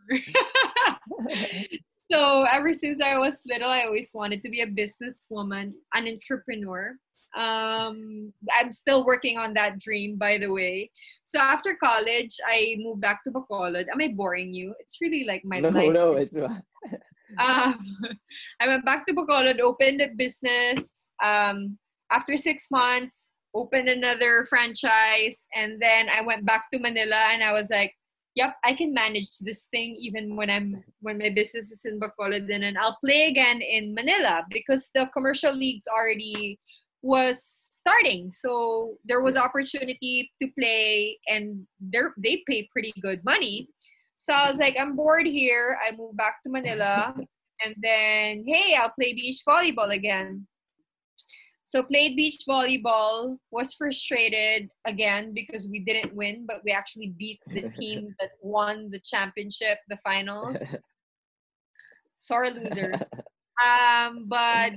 [2.12, 6.96] so ever since I was little, I always wanted to be a businesswoman, an entrepreneur.
[7.36, 10.90] Um, I'm still working on that dream, by the way.
[11.26, 13.88] So after college, I moved back to Bacolod.
[13.92, 14.74] Am I boring you?
[14.80, 15.92] It's really like my no, life.
[15.92, 16.36] No, no, it's
[17.40, 17.78] um,
[18.60, 21.10] I went back to Bacolod, opened a business.
[21.24, 21.78] Um,
[22.12, 27.52] after six months, opened another franchise, and then I went back to Manila, and I
[27.52, 27.94] was like,
[28.36, 32.48] "Yep, I can manage this thing even when I'm when my business is in Bacolod,
[32.52, 36.60] and then I'll play again in Manila because the commercial leagues already
[37.06, 38.32] was starting.
[38.32, 43.70] So there was opportunity to play and they they pay pretty good money.
[44.18, 45.78] So i was like i'm bored here.
[45.86, 47.14] I moved back to manila
[47.64, 50.48] and then hey i'll play beach volleyball again.
[51.64, 57.40] So played beach volleyball was frustrated again because we didn't win but we actually beat
[57.48, 60.58] the team that won the championship the finals.
[62.16, 62.94] Sore loser.
[63.64, 64.74] Um but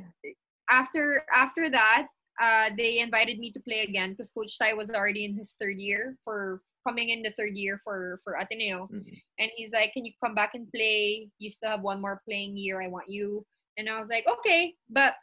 [0.70, 2.08] after after that
[2.40, 5.78] uh, they invited me to play again because Coach Tai was already in his third
[5.78, 9.14] year for coming in the third year for for Ateneo, mm-hmm.
[9.38, 11.28] and he's like, "Can you come back and play?
[11.38, 12.80] You still have one more playing year.
[12.80, 13.44] I want you."
[13.76, 15.14] And I was like, "Okay," but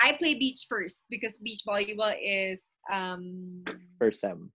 [0.00, 2.60] I play beach first because beach volleyball is
[2.92, 3.62] um
[3.98, 4.50] first sem.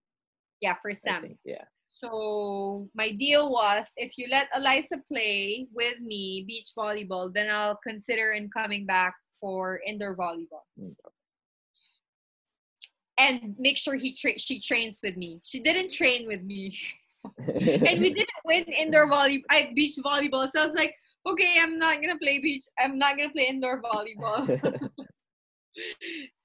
[0.60, 1.22] Yeah, first sem.
[1.22, 1.64] Think, yeah.
[1.88, 7.80] So my deal was if you let Alyssa play with me beach volleyball, then I'll
[7.82, 10.68] consider in coming back for indoor volleyball.
[10.78, 11.08] Mm-hmm
[13.20, 15.40] and make sure he tra- she trains with me.
[15.44, 16.76] She didn't train with me.
[17.36, 20.48] and we didn't win indoor volley I beach volleyball.
[20.48, 20.94] So I was like,
[21.26, 22.64] okay, I'm not gonna play beach.
[22.78, 24.46] I'm not gonna play indoor volleyball.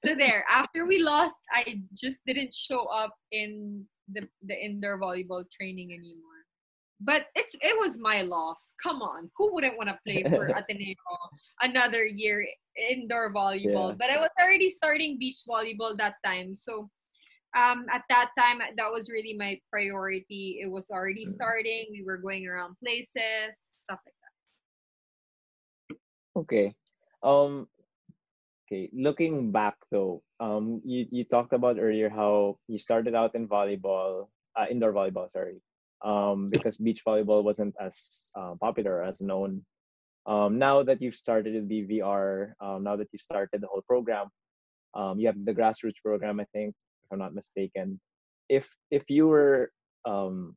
[0.04, 0.44] so there.
[0.48, 6.35] After we lost, I just didn't show up in the the indoor volleyball training anymore.
[7.00, 8.72] But it's it was my loss.
[8.82, 10.94] Come on, who wouldn't want to play for Ateneo
[11.60, 12.46] another year
[12.88, 13.90] indoor volleyball.
[13.92, 13.96] Yeah.
[14.00, 16.54] But I was already starting beach volleyball that time.
[16.54, 16.88] So
[17.56, 20.58] um, at that time, that was really my priority.
[20.60, 21.36] It was already Mm.
[21.36, 21.86] starting.
[21.92, 24.34] We were going around places, stuff like that.
[26.40, 26.74] Okay.
[27.22, 27.68] Um
[28.68, 33.48] okay, looking back though, um you you talked about earlier how you started out in
[33.48, 35.60] volleyball, uh, indoor volleyball, sorry.
[36.04, 39.64] Um because beach volleyball wasn't as uh, popular as known.
[40.26, 44.28] Um now that you've started the BVR, um now that you've started the whole program,
[44.94, 48.00] um you have the grassroots program, I think, if I'm not mistaken.
[48.48, 49.72] If if you were
[50.04, 50.56] um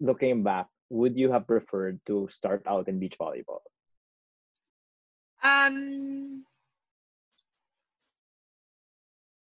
[0.00, 3.62] looking back, would you have preferred to start out in beach volleyball?
[5.44, 6.44] Um,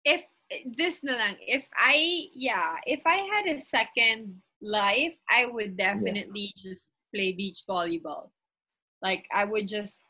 [0.06, 0.24] if
[0.66, 6.90] this na if I yeah, if I had a second life, I would definitely just
[7.14, 8.30] play beach volleyball.
[9.02, 10.02] Like I would just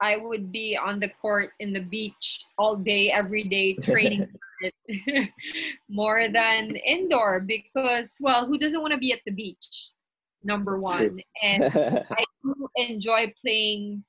[0.00, 4.26] I would be on the court in the beach all day every day training
[4.60, 5.30] it
[5.88, 9.92] more than indoor because well, who doesn't want to be at the beach?
[10.42, 11.18] Number one.
[11.42, 11.64] And
[12.10, 14.04] I do enjoy playing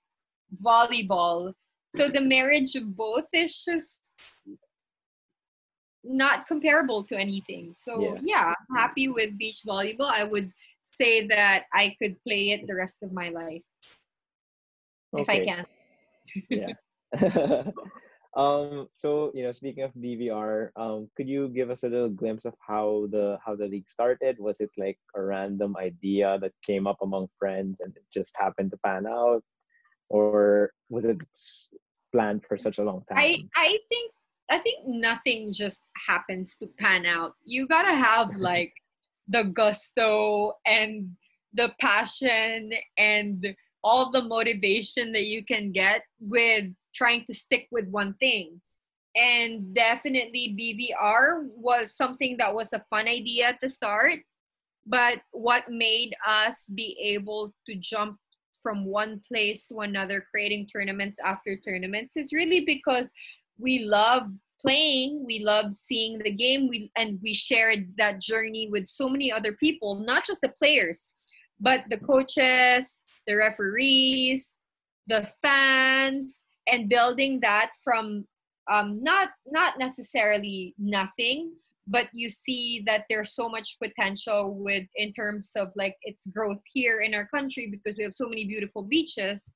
[0.64, 1.54] volleyball.
[1.96, 4.12] So the marriage of both is just
[6.04, 7.74] not comparable to anything.
[7.76, 8.20] So Yeah.
[8.22, 10.12] yeah, happy with beach volleyball.
[10.12, 13.62] I would say that I could play it the rest of my life
[15.14, 15.66] if I can.
[16.50, 16.74] yeah.
[18.36, 18.88] um.
[18.94, 22.56] So you know, speaking of BVR, um, could you give us a little glimpse of
[22.66, 24.40] how the how the league started?
[24.40, 28.72] Was it like a random idea that came up among friends and it just happened
[28.72, 29.44] to pan out,
[30.10, 31.18] or was it
[32.12, 33.20] planned for such a long time?
[33.20, 34.12] I I think
[34.52, 37.36] I think nothing just happens to pan out.
[37.46, 38.74] You gotta have like
[39.30, 41.16] the gusto and
[41.54, 47.88] the passion and all the motivation that you can get with trying to stick with
[47.88, 48.62] one thing.
[49.16, 54.20] And definitely BVR was something that was a fun idea at the start.
[54.86, 58.18] But what made us be able to jump
[58.62, 63.12] from one place to another, creating tournaments after tournaments, is really because
[63.62, 64.24] we love
[64.60, 69.32] playing, we love seeing the game, we and we shared that journey with so many
[69.32, 71.14] other people, not just the players,
[71.60, 74.58] but the coaches, the referees,
[75.08, 78.26] the fans, and building that from
[78.72, 81.54] um, not not necessarily nothing,
[81.88, 86.62] but you see that there's so much potential with in terms of like its growth
[86.66, 89.52] here in our country because we have so many beautiful beaches.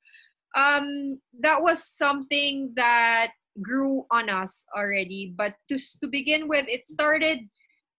[0.57, 5.33] Um, that was something that grew on us already.
[5.35, 7.47] But to to begin with, it started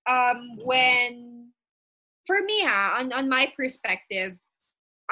[0.08, 1.48] um, when,
[2.26, 4.36] for me, ha, on on my perspective,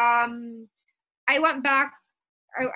[0.00, 0.68] um,
[1.28, 1.92] I went back.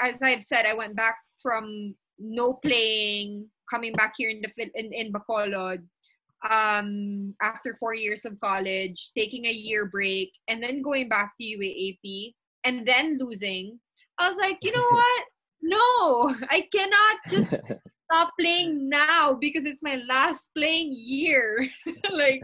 [0.03, 4.93] As I've said, I went back from no playing, coming back here in the in,
[4.93, 5.87] in Bacolod
[6.51, 11.45] um, after four years of college, taking a year break, and then going back to
[11.45, 13.79] UAAP, and then losing.
[14.19, 15.25] I was like, you know what?
[15.63, 17.49] No, I cannot just
[18.11, 21.69] stop playing now because it's my last playing year.
[22.13, 22.43] like,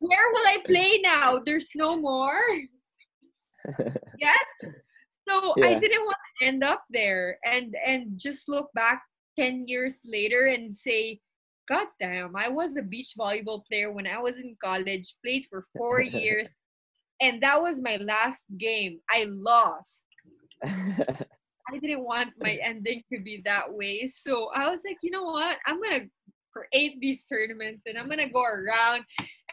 [0.00, 1.38] where will I play now?
[1.44, 2.40] There's no more.
[4.18, 4.74] Yes.
[5.28, 9.02] So I didn't want to end up there and and just look back
[9.38, 11.20] 10 years later and say,
[11.68, 15.66] God damn, I was a beach volleyball player when I was in college, played for
[15.76, 16.48] four years,
[17.20, 19.00] and that was my last game.
[19.10, 20.04] I lost.
[21.70, 24.08] I didn't want my ending to be that way.
[24.08, 25.58] So I was like, you know what?
[25.66, 26.06] I'm gonna
[26.52, 29.04] create these tournaments and I'm gonna go around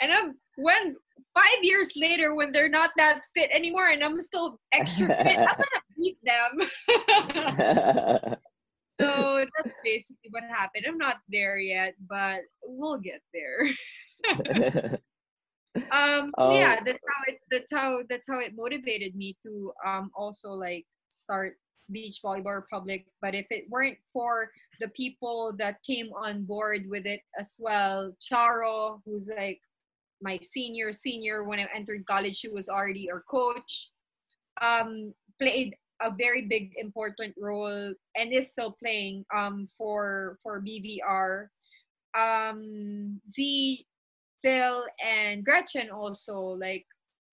[0.02, 0.96] and I'm when
[1.36, 5.46] five years later when they're not that fit anymore and I'm still extra fit, I'm
[5.46, 6.62] gonna beat them.
[8.92, 10.86] so that's basically what happened.
[10.88, 13.68] I'm not there yet, but we'll get there.
[15.92, 16.56] um Oh.
[16.56, 20.86] yeah that's how it that's how that's how it motivated me to um also like
[21.10, 21.58] start
[21.92, 27.06] beach volleyball republic but if it weren't for the people that came on board with
[27.06, 29.60] it as well charo who's like
[30.22, 33.92] my senior senior when i entered college she was already our coach
[34.62, 41.48] um played a very big important role and is still playing um for for bvr
[42.16, 43.86] um Dzi
[44.42, 46.86] Fille and Gretchen also like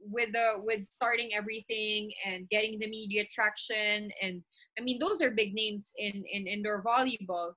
[0.05, 4.43] with the with starting everything and getting the media traction and
[4.79, 7.53] I mean those are big names in in indoor volleyball.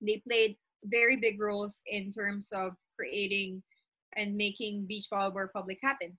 [0.00, 3.62] They played very big roles in terms of creating
[4.16, 6.16] and making Beach Volleyball Republic happen.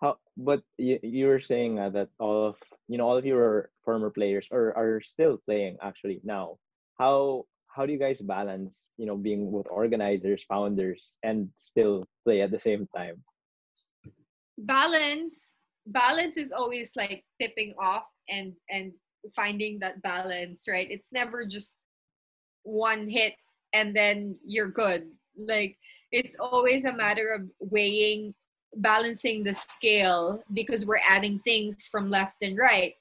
[0.00, 2.56] how but you, you were saying uh, that all of
[2.88, 6.56] you know all of your former players or are still playing actually now
[6.98, 12.40] how how do you guys balance you know being both organizers founders and still play
[12.40, 13.22] at the same time
[14.66, 15.54] balance
[15.86, 18.92] balance is always like tipping off and and
[19.34, 20.90] finding that balance right?
[20.90, 21.76] It's never just
[22.62, 23.34] one hit
[23.72, 25.08] and then you're good.
[25.36, 25.76] Like
[26.12, 28.34] it's always a matter of weighing
[28.76, 32.94] balancing the scale because we're adding things from left and right.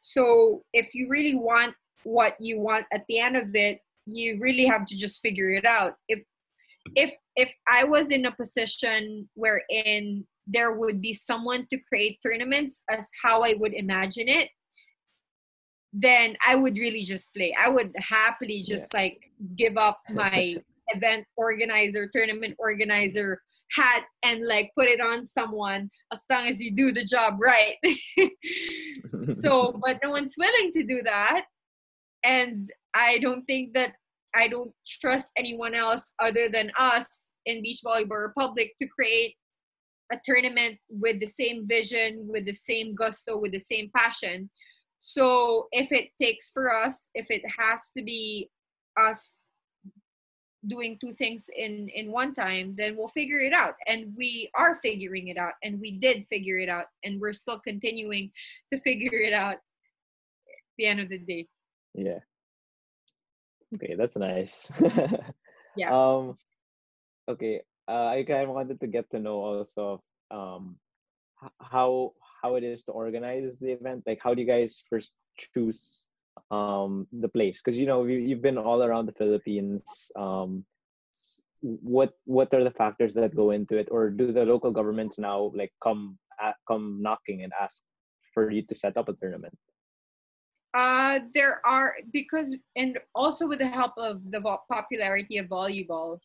[0.00, 4.64] So if you really want what you want at the end of it you really
[4.64, 5.96] have to just figure it out.
[6.08, 6.22] If
[6.96, 12.82] if if i was in a position wherein there would be someone to create tournaments
[12.90, 14.48] as how i would imagine it
[15.92, 19.00] then i would really just play i would happily just yeah.
[19.00, 19.18] like
[19.56, 20.56] give up my
[20.88, 23.40] event organizer tournament organizer
[23.74, 27.76] hat and like put it on someone as long as you do the job right
[29.22, 31.46] so but no one's willing to do that
[32.24, 33.94] and i don't think that
[34.34, 39.34] i don't trust anyone else other than us in beach volleyball republic to create
[40.10, 44.50] a tournament with the same vision with the same gusto with the same passion.
[44.98, 48.50] So if it takes for us if it has to be
[48.98, 49.48] us
[50.68, 53.74] doing two things in in one time then we'll figure it out.
[53.86, 57.58] And we are figuring it out and we did figure it out and we're still
[57.60, 58.30] continuing
[58.72, 59.60] to figure it out at
[60.78, 61.48] the end of the day.
[61.94, 62.20] Yeah.
[63.74, 64.70] Okay that's nice.
[65.76, 65.90] Yeah.
[65.90, 66.34] Um
[67.28, 70.76] okay uh, i kind of wanted to get to know also um
[71.60, 72.12] how
[72.42, 76.06] how it is to organize the event like how do you guys first choose
[76.50, 77.60] um the place?
[77.60, 80.64] Because you know you, you've been all around the philippines um
[81.60, 83.88] what what are the factors that go into it?
[83.90, 86.18] Or do the local governments now like come
[86.66, 87.82] come knocking and ask
[88.34, 89.56] for you to set up a tournament?
[90.74, 96.18] Uh there are because and also with the help of the popularity of volleyball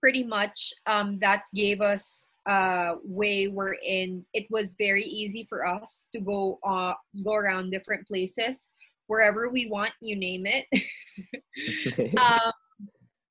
[0.00, 6.08] pretty much um that gave us a way wherein it was very easy for us
[6.12, 6.94] to go uh
[7.24, 8.70] go around different places
[9.08, 10.66] wherever we want, you name it.
[12.18, 12.52] um,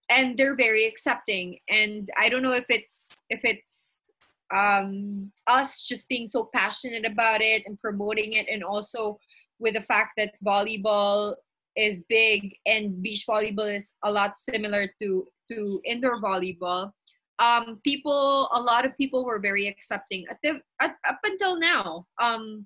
[0.09, 1.57] and they're very accepting.
[1.69, 4.09] And I don't know if it's if it's
[4.53, 9.17] um, us just being so passionate about it and promoting it, and also
[9.59, 11.35] with the fact that volleyball
[11.75, 16.91] is big and beach volleyball is a lot similar to to indoor volleyball
[17.39, 22.05] um, people a lot of people were very accepting at the at, up until now
[22.21, 22.65] um,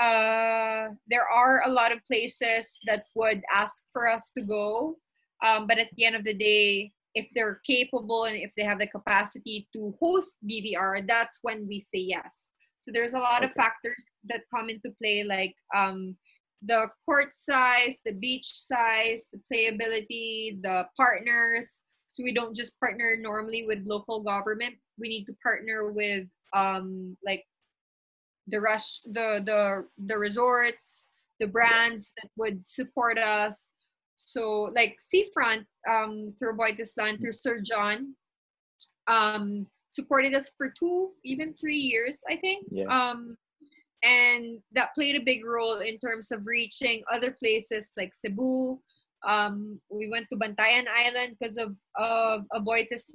[0.00, 4.96] uh, there are a lot of places that would ask for us to go.
[5.44, 8.78] Um, but at the end of the day, if they're capable and if they have
[8.78, 12.50] the capacity to host BVR, that's when we say yes.
[12.80, 13.46] So there's a lot okay.
[13.46, 16.16] of factors that come into play, like um,
[16.62, 21.82] the court size, the beach size, the playability, the partners.
[22.12, 24.74] So we don't just partner normally with local government.
[24.98, 27.42] We need to partner with um, like
[28.48, 31.08] the rush the the the resorts
[31.40, 33.70] the brands that would support us
[34.16, 38.14] so like seafront um through AboitizLand through sir john
[39.06, 42.86] um supported us for two even three years i think yeah.
[42.86, 43.36] um
[44.02, 48.78] and that played a big role in terms of reaching other places like cebu
[49.26, 53.10] um we went to bantayan island because of of Aboitiz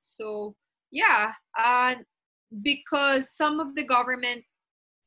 [0.00, 0.54] so
[0.90, 1.94] yeah uh
[2.62, 4.44] because some of the government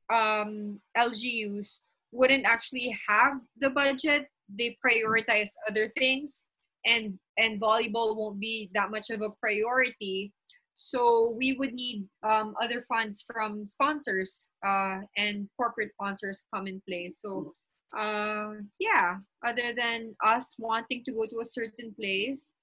[0.10, 1.82] um, LGUs
[2.12, 4.28] wouldn't actually have the budget.
[4.50, 6.48] They prioritize other things,
[6.86, 10.32] and and volleyball won't be that much of a priority.
[10.74, 16.82] So we would need um, other funds from sponsors uh, and corporate sponsors come in
[16.88, 17.10] play.
[17.10, 17.54] So
[17.98, 22.54] uh, yeah, other than us wanting to go to a certain place,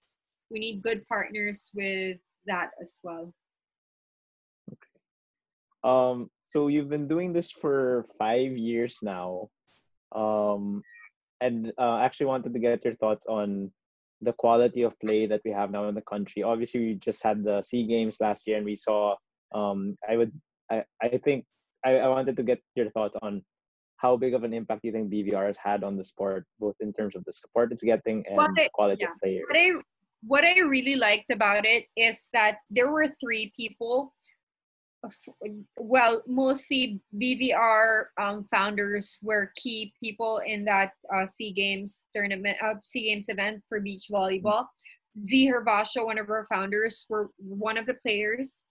[0.50, 3.32] we need good partners with that as well.
[4.70, 5.00] Okay.
[5.84, 9.48] Um, so you've been doing this for five years now
[10.14, 10.82] um,
[11.40, 13.72] and uh, actually wanted to get your thoughts on
[14.20, 17.42] the quality of play that we have now in the country obviously we just had
[17.42, 19.16] the sea games last year and we saw
[19.52, 20.30] um, i would
[20.70, 21.44] i, I think
[21.84, 23.42] I, I wanted to get your thoughts on
[24.02, 26.76] how big of an impact do you think bvr has had on the sport both
[26.80, 29.12] in terms of the support it's getting and I, quality yeah.
[29.12, 29.70] of players what I,
[30.24, 34.12] what I really liked about it is that there were three people
[35.76, 42.74] well, mostly BVR um, founders were key people in that uh, Sea Games tournament, uh,
[42.82, 44.66] Sea Games event for beach volleyball.
[45.26, 48.62] Dzi Gervacio, one of our founders, were one of the players.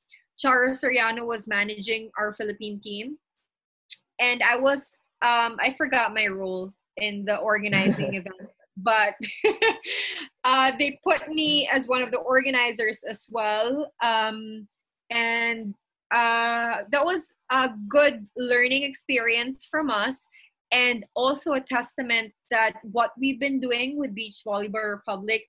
[0.43, 3.17] Charo Soriano was managing our Philippine team.
[4.19, 9.15] And I was, um, I forgot my role in the organizing event, but
[10.43, 13.91] uh, they put me as one of the organizers as well.
[14.01, 14.67] Um,
[15.09, 15.75] and
[16.11, 20.27] uh, that was a good learning experience from us
[20.71, 25.43] and also a testament that what we've been doing with Beach Volleyball Republic,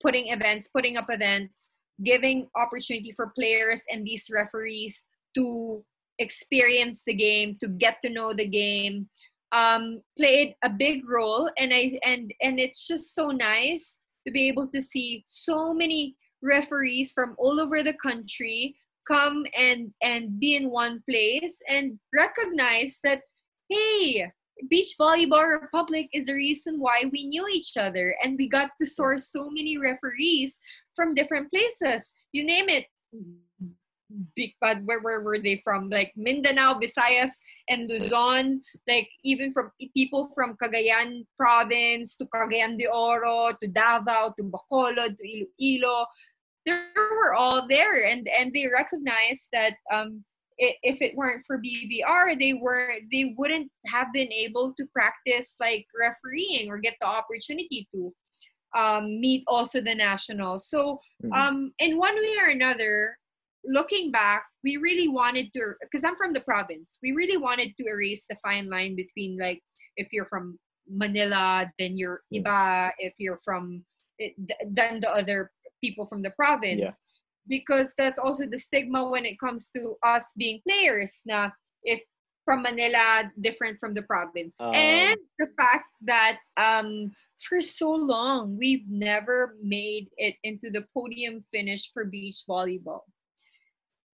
[0.00, 1.70] putting events, putting up events,
[2.04, 5.06] giving opportunity for players and these referees
[5.36, 5.84] to
[6.22, 9.08] experience the game, to get to know the game,
[9.52, 11.50] um, played a big role.
[11.58, 16.16] And I and and it's just so nice to be able to see so many
[16.42, 23.00] referees from all over the country come and and be in one place and recognize
[23.02, 23.22] that
[23.68, 24.30] hey
[24.68, 28.14] beach volleyball republic is the reason why we knew each other.
[28.22, 30.58] And we got to source so many referees
[30.94, 32.12] from different places.
[32.32, 32.86] You name it
[34.36, 37.30] big bad where, where were they from like mindanao visayas
[37.68, 44.32] and luzon like even from people from cagayan province to cagayan de oro to davao
[44.36, 46.06] to bacolod to iloilo
[46.64, 50.24] they were all there and and they recognized that um
[50.58, 55.86] if it weren't for BVR, they were they wouldn't have been able to practice like
[55.98, 58.12] refereeing or get the opportunity to
[58.74, 60.68] um, meet also the nationals.
[60.68, 61.32] So mm-hmm.
[61.32, 63.18] um, in one way or another,
[63.64, 66.98] looking back, we really wanted to because I'm from the province.
[67.02, 69.62] We really wanted to erase the fine line between like
[69.96, 70.58] if you're from
[70.88, 72.90] Manila, then you're Iba.
[72.98, 73.84] If you're from
[74.18, 74.34] it,
[74.70, 75.50] then the other
[75.80, 76.80] people from the province.
[76.80, 76.90] Yeah
[77.48, 81.50] because that's also the stigma when it comes to us being players na
[81.82, 82.02] if
[82.44, 88.56] from Manila different from the province um, and the fact that um for so long
[88.58, 93.02] we've never made it into the podium finish for beach volleyball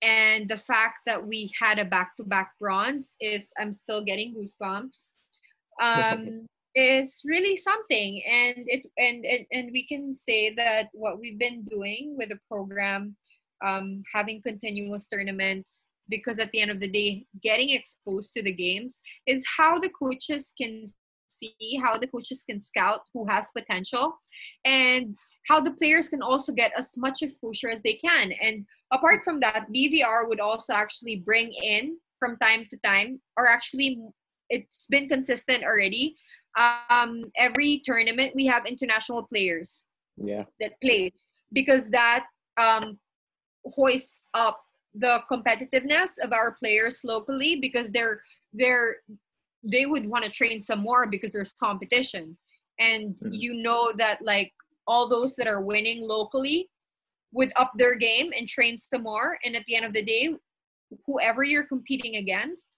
[0.03, 5.13] and the fact that we had a back-to-back bronze is i'm still getting goosebumps.
[5.81, 6.47] Um
[6.79, 8.23] is really something.
[8.31, 12.39] And it and, and and we can say that what we've been doing with the
[12.49, 13.17] program
[13.65, 18.53] um, having continuous tournaments because at the end of the day getting exposed to the
[18.53, 20.87] games is how the coaches can
[21.39, 24.19] see how the coaches can scout who has potential
[24.65, 25.17] and
[25.47, 28.33] how the players can also get as much exposure as they can.
[28.41, 33.47] And apart from that bvr would also actually bring in from time to time or
[33.47, 34.01] actually
[34.51, 36.17] it's been consistent already.
[36.59, 39.87] Um, every tournament we have international players
[40.17, 40.45] yeah.
[40.61, 42.27] that plays because that
[42.57, 42.99] um,
[43.65, 44.61] hoists up
[44.95, 48.23] the competitiveness of our players locally because they're
[48.53, 48.97] they're
[49.63, 52.37] they would want to train some more because there's competition.
[52.79, 53.33] And mm-hmm.
[53.33, 54.53] you know that like
[54.87, 56.69] all those that are winning locally
[57.33, 59.39] would up their game and train some more.
[59.45, 60.35] And at the end of the day
[61.07, 62.71] whoever you're competing against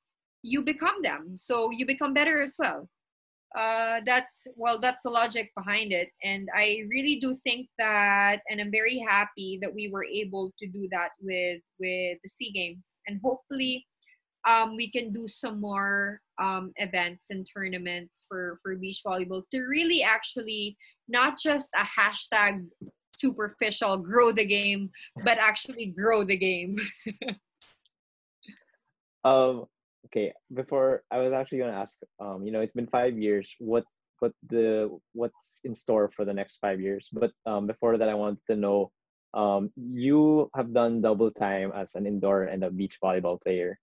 [0.43, 1.37] you become them.
[1.37, 2.89] So you become better as well.
[3.57, 6.09] Uh, that's well that's the logic behind it.
[6.23, 10.67] And i really do think that and i'm very happy that we were able to
[10.69, 13.01] do that with with the sea games.
[13.09, 13.87] And hopefully
[14.47, 19.61] um, we can do some more um, events and tournaments for for beach volleyball to
[19.63, 20.77] really actually
[21.09, 22.67] not just a hashtag
[23.15, 24.89] superficial grow the game
[25.25, 26.79] but actually grow the game.
[29.23, 29.67] Um
[30.07, 33.55] okay before i was actually going to ask um you know it's been five years.
[33.59, 33.85] What
[34.21, 37.11] what the what's in store for the next five years?
[37.13, 38.91] But um before that i wanted to know
[39.35, 43.77] um you have done double time as an indoor and a beach volleyball player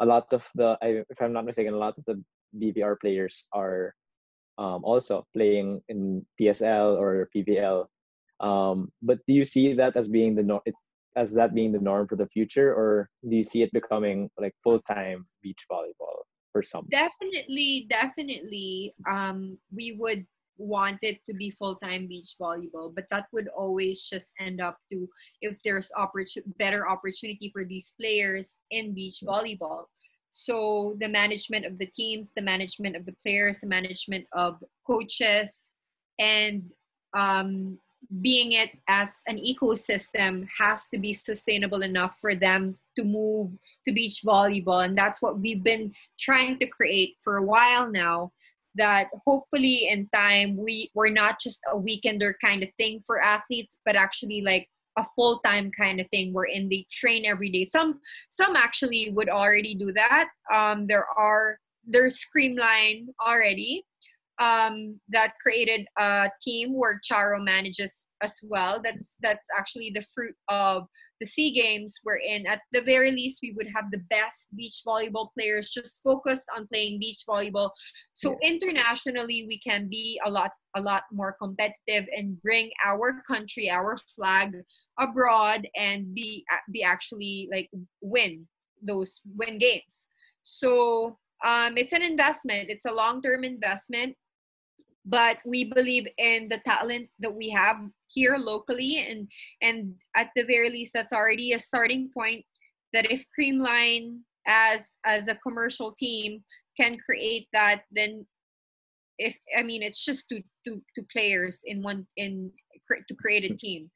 [0.00, 2.22] a lot of the if i'm not mistaken a lot of the
[2.58, 3.94] bvr players are
[4.58, 7.86] um, also playing in psl or pvl
[8.40, 10.60] um, but do you see that as being the norm
[11.16, 14.54] as that being the norm for the future or do you see it becoming like
[14.64, 16.86] full-time beach volleyball for some?
[16.90, 20.26] Definitely definitely um we would
[20.58, 25.08] want it to be full-time beach volleyball but that would always just end up to
[25.40, 26.26] if there's oppor-
[26.58, 29.84] better opportunity for these players in beach volleyball.
[30.30, 35.70] So the management of the teams the management of the players the management of coaches
[36.18, 36.62] and
[37.14, 37.78] um,
[38.20, 43.50] being it as an ecosystem has to be sustainable enough for them to move
[43.84, 48.32] to beach volleyball and that's what we've been trying to create for a while now
[48.74, 53.78] that hopefully in time we we're not just a weekender kind of thing for athletes
[53.84, 54.68] but actually like
[54.98, 56.34] a full-time kind of thing.
[56.34, 57.64] Wherein they train every day.
[57.64, 60.28] Some some actually would already do that.
[60.52, 63.84] Um there are there's Creamline already
[64.38, 68.80] um, that created a team where Charo manages as well.
[68.82, 70.86] That's that's actually the fruit of
[71.22, 75.28] the SEA Games wherein at the very least we would have the best beach volleyball
[75.38, 77.70] players just focused on playing beach volleyball.
[78.12, 78.50] So yeah.
[78.50, 83.96] internationally we can be a lot a lot more competitive and bring our country, our
[84.16, 84.52] flag
[84.98, 87.70] abroad and be be actually like
[88.00, 88.48] win
[88.82, 90.08] those win games.
[90.42, 92.68] So um, it's an investment.
[92.68, 94.16] It's a long-term investment
[95.04, 97.76] but we believe in the talent that we have
[98.12, 99.28] here locally and
[99.60, 102.44] and at the very least that's already a starting point
[102.92, 106.42] that if creamline as as a commercial team
[106.78, 108.26] can create that then
[109.18, 112.50] if i mean it's just two two two players in one in
[113.08, 113.90] to create a team.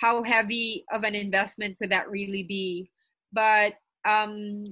[0.00, 2.90] How heavy of an investment could that really be?
[3.32, 3.74] But
[4.08, 4.64] um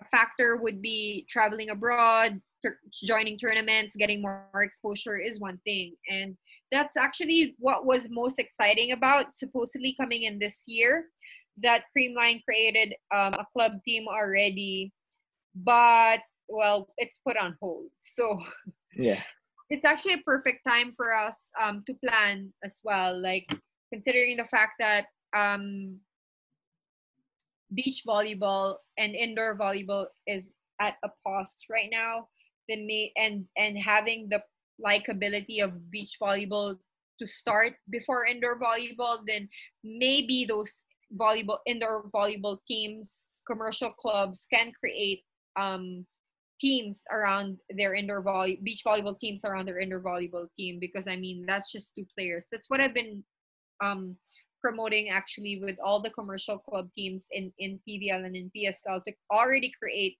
[0.00, 2.40] a factor would be traveling abroad
[2.90, 5.94] joining tournaments, getting more exposure is one thing.
[6.08, 6.34] And
[6.74, 11.06] that's actually what was most exciting about supposedly coming in this year
[11.62, 14.92] that Creamline created um, a club team already,
[15.54, 16.18] but
[16.48, 17.86] well, it's put on hold.
[18.00, 18.42] So
[18.96, 19.22] yeah,
[19.70, 23.16] it's actually a perfect time for us um, to plan as well.
[23.16, 23.46] Like
[23.92, 26.00] considering the fact that um,
[27.72, 30.50] beach volleyball and indoor volleyball is
[30.80, 32.26] at a pause right now
[32.68, 34.40] the may and and having the
[34.84, 36.76] likability of beach volleyball
[37.18, 39.48] to start before indoor volleyball, then
[39.82, 40.82] maybe those
[41.16, 45.22] volleyball indoor volleyball teams, commercial clubs can create
[45.56, 46.04] um,
[46.60, 51.16] teams around their indoor volley beach volleyball teams around their indoor volleyball team because I
[51.16, 52.46] mean that's just two players.
[52.50, 53.22] That's what I've been
[53.82, 54.16] um,
[54.60, 59.12] promoting actually with all the commercial club teams in in PVL and in PSL to
[59.30, 60.18] already create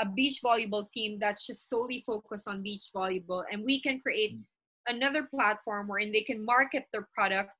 [0.00, 4.36] a beach volleyball team that's just solely focused on beach volleyball and we can create
[4.36, 4.42] mm.
[4.88, 7.50] another platform wherein they can market their product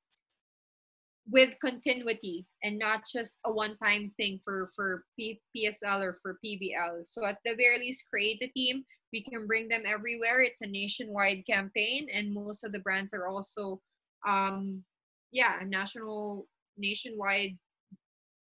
[1.28, 7.04] with continuity and not just a one-time thing for for P- PSL or for PVL.
[7.04, 8.84] So at the very least, create the team.
[9.12, 10.42] We can bring them everywhere.
[10.42, 13.80] It's a nationwide campaign, and most of the brands are also,
[14.26, 14.84] um,
[15.32, 17.56] yeah, a national, nationwide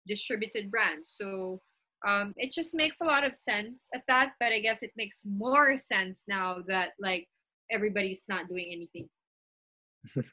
[0.07, 1.15] distributed brands.
[1.17, 1.61] So
[2.07, 5.23] um, it just makes a lot of sense at that but i guess it makes
[5.25, 7.27] more sense now that like
[7.71, 9.09] everybody's not doing anything.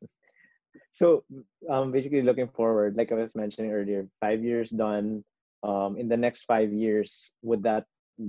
[0.91, 1.23] So
[1.69, 5.23] um, basically looking forward like i was mentioning earlier five years done
[5.63, 7.83] um, in the next five years would that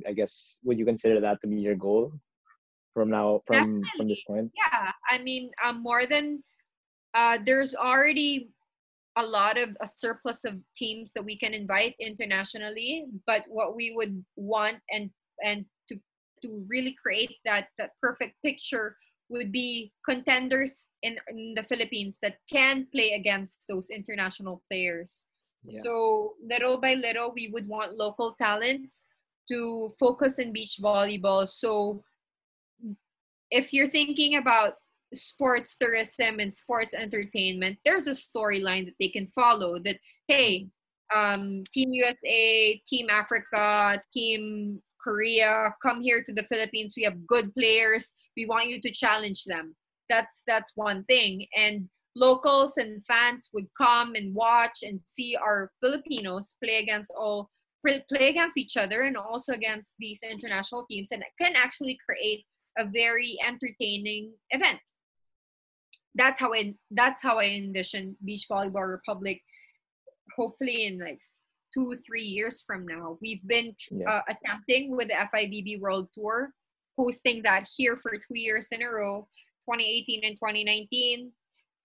[0.07, 2.12] i guess would you consider that to be your goal
[2.97, 3.91] from now from Definitely.
[3.99, 4.51] from this point?
[4.57, 4.91] Yeah.
[5.11, 6.43] I mean um, more than
[7.12, 8.49] uh, there's already
[9.16, 13.92] a lot of a surplus of teams that we can invite internationally but what we
[13.94, 15.10] would want and
[15.42, 15.96] and to
[16.42, 18.96] to really create that that perfect picture
[19.28, 25.26] would be contenders in, in the Philippines that can play against those international players.
[25.64, 25.80] Yeah.
[25.82, 29.06] So little by little, we would want local talents
[29.48, 31.48] to focus in beach volleyball.
[31.48, 32.04] So
[33.50, 34.74] if you're thinking about
[35.16, 39.96] sports tourism and sports entertainment, there's a storyline that they can follow that,
[40.28, 40.68] hey,
[41.14, 46.94] um, Team USA, Team Africa, Team Korea, come here to the Philippines.
[46.96, 48.12] We have good players.
[48.36, 49.76] We want you to challenge them.
[50.08, 51.46] That's that's one thing.
[51.56, 57.50] And locals and fans would come and watch and see our Filipinos play against all
[57.86, 62.44] play against each other and also against these international teams and can actually create
[62.78, 64.80] a very entertaining event
[66.16, 69.42] that's how I that's how I envision Beach Volleyball Republic.
[70.36, 71.20] Hopefully, in like
[71.72, 74.08] two three years from now, we've been yeah.
[74.10, 76.52] uh, attempting with the FIVB World Tour,
[76.98, 79.28] hosting that here for two years in a row,
[79.68, 81.30] 2018 and 2019.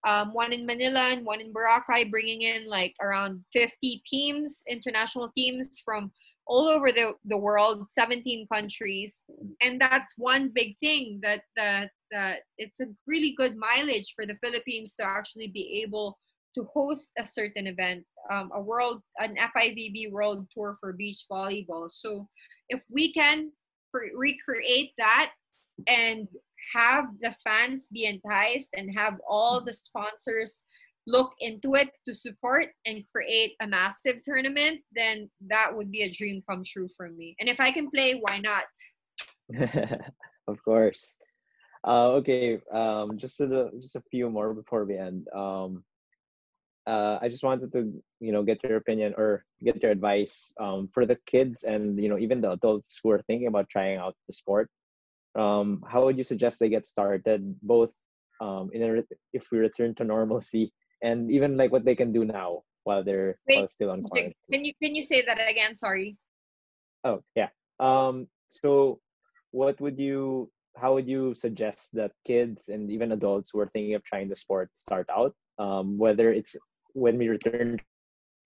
[0.07, 5.31] Um, one in Manila and one in Boracay, bringing in like around 50 teams, international
[5.37, 6.11] teams from
[6.47, 9.23] all over the, the world 17 countries.
[9.61, 14.37] And that's one big thing that that that it's a really good mileage for the
[14.43, 16.17] philippines to actually be able
[16.53, 21.89] to host a certain event um, a world an fivb world tour for beach volleyball.
[21.89, 22.27] So
[22.69, 23.51] if we can
[23.91, 25.31] pre- recreate that
[25.87, 26.27] and
[26.73, 30.63] have the fans be enticed and have all the sponsors
[31.07, 36.11] look into it to support and create a massive tournament, then that would be a
[36.11, 37.35] dream come true for me.
[37.39, 38.65] And if I can play, why not?
[40.47, 41.17] of course.
[41.85, 45.27] Uh, okay, um, just a just a few more before we end.
[45.33, 45.83] Um,
[46.85, 50.87] uh, I just wanted to you know get your opinion or get your advice um,
[50.87, 54.15] for the kids and you know even the adults who are thinking about trying out
[54.27, 54.69] the sport.
[55.35, 57.55] Um, how would you suggest they get started?
[57.63, 57.93] Both
[58.41, 60.71] um, in a, if we return to normalcy
[61.01, 64.33] and even like what they can do now while they're Wait, while still on quarantine.
[64.51, 65.77] Can you can you say that again?
[65.77, 66.17] Sorry.
[67.03, 67.49] Oh yeah.
[67.79, 68.27] Um.
[68.47, 68.99] So,
[69.51, 70.51] what would you?
[70.77, 74.35] How would you suggest that kids and even adults who are thinking of trying the
[74.35, 75.35] sport start out?
[75.59, 76.55] Um, whether it's
[76.93, 77.79] when we return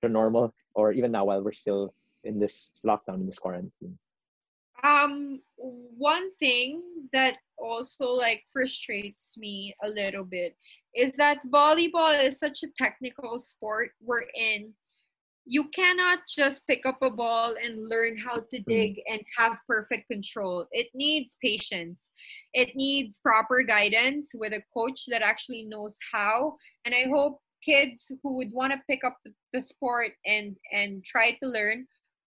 [0.01, 1.93] to normal or even now while we're still
[2.23, 3.97] in this lockdown, in this quarantine.
[4.83, 6.81] Um, one thing
[7.13, 10.55] that also like frustrates me a little bit
[10.93, 14.73] is that volleyball is such a technical sport we're in
[15.47, 18.65] you cannot just pick up a ball and learn how to Mm.
[18.65, 20.65] dig and have perfect control.
[20.71, 22.09] It needs patience.
[22.53, 26.57] It needs proper guidance with a coach that actually knows how.
[26.83, 31.05] And I hope kids who would want to pick up the, the sport and and
[31.05, 31.87] try to learn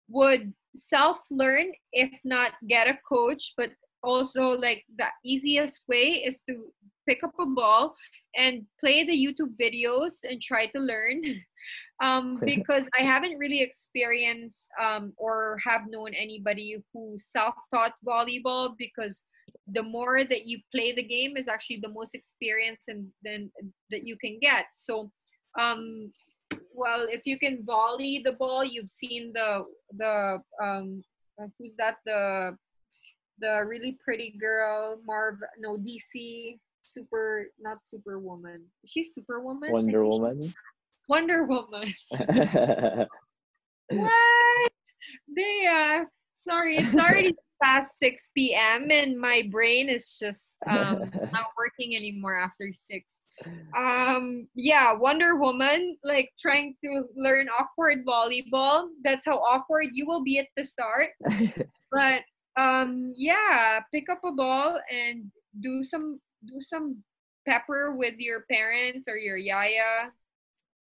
[0.08, 3.70] would self learn if not get a coach but
[4.02, 6.66] also like the easiest way is to
[7.08, 7.94] pick up a ball
[8.36, 11.22] and play the youtube videos and try to learn
[12.02, 19.24] um, because I haven't really experienced um, or have known anybody who self-taught volleyball because
[19.72, 23.50] the more that you play the game is actually the most experience and then
[23.90, 24.66] that you can get.
[24.72, 25.10] So,
[25.58, 26.12] um,
[26.74, 29.64] well, if you can volley the ball, you've seen the
[29.96, 31.02] the um,
[31.40, 32.56] uh, who's that the
[33.38, 40.54] the really pretty girl Marv no DC super not superwoman she's superwoman I Wonder Woman.
[41.08, 41.94] Wonder Woman.
[43.90, 44.72] what?
[45.36, 48.90] They uh sorry, it's already past 6 p.m.
[48.90, 53.04] and my brain is just um not working anymore after 6.
[53.76, 58.88] Um yeah, Wonder Woman like trying to learn awkward volleyball.
[59.04, 61.10] That's how awkward you will be at the start.
[61.92, 62.22] But
[62.58, 65.30] um yeah, pick up a ball and
[65.60, 67.02] do some do some
[67.46, 70.10] pepper with your parents or your yaya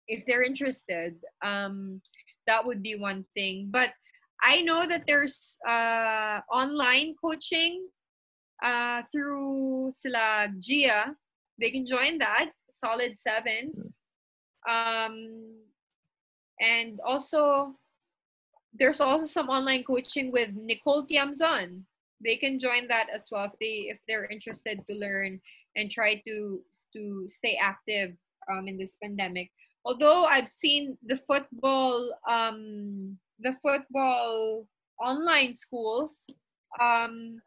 [0.07, 2.01] if they're interested um
[2.47, 3.91] that would be one thing but
[4.43, 7.87] i know that there's uh online coaching
[8.63, 11.15] uh through sila gia
[11.59, 13.91] they can join that solid sevens.
[14.67, 15.55] Um
[16.59, 17.75] and also
[18.73, 21.83] there's also some online coaching with nicole tiamzon.
[22.23, 25.39] They can join that as well if they if they're interested to learn
[25.75, 26.61] and try to
[26.93, 28.15] to stay active
[28.51, 29.51] um, in this pandemic.
[29.85, 34.67] Although I've seen the football um the football
[34.99, 36.25] online schools
[36.79, 37.39] um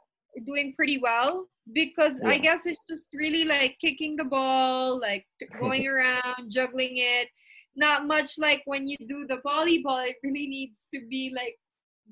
[0.46, 5.26] doing pretty well because I guess it's just really like kicking the ball, like
[5.60, 7.28] going around, juggling it.
[7.76, 11.56] Not much like when you do the volleyball, it really needs to be like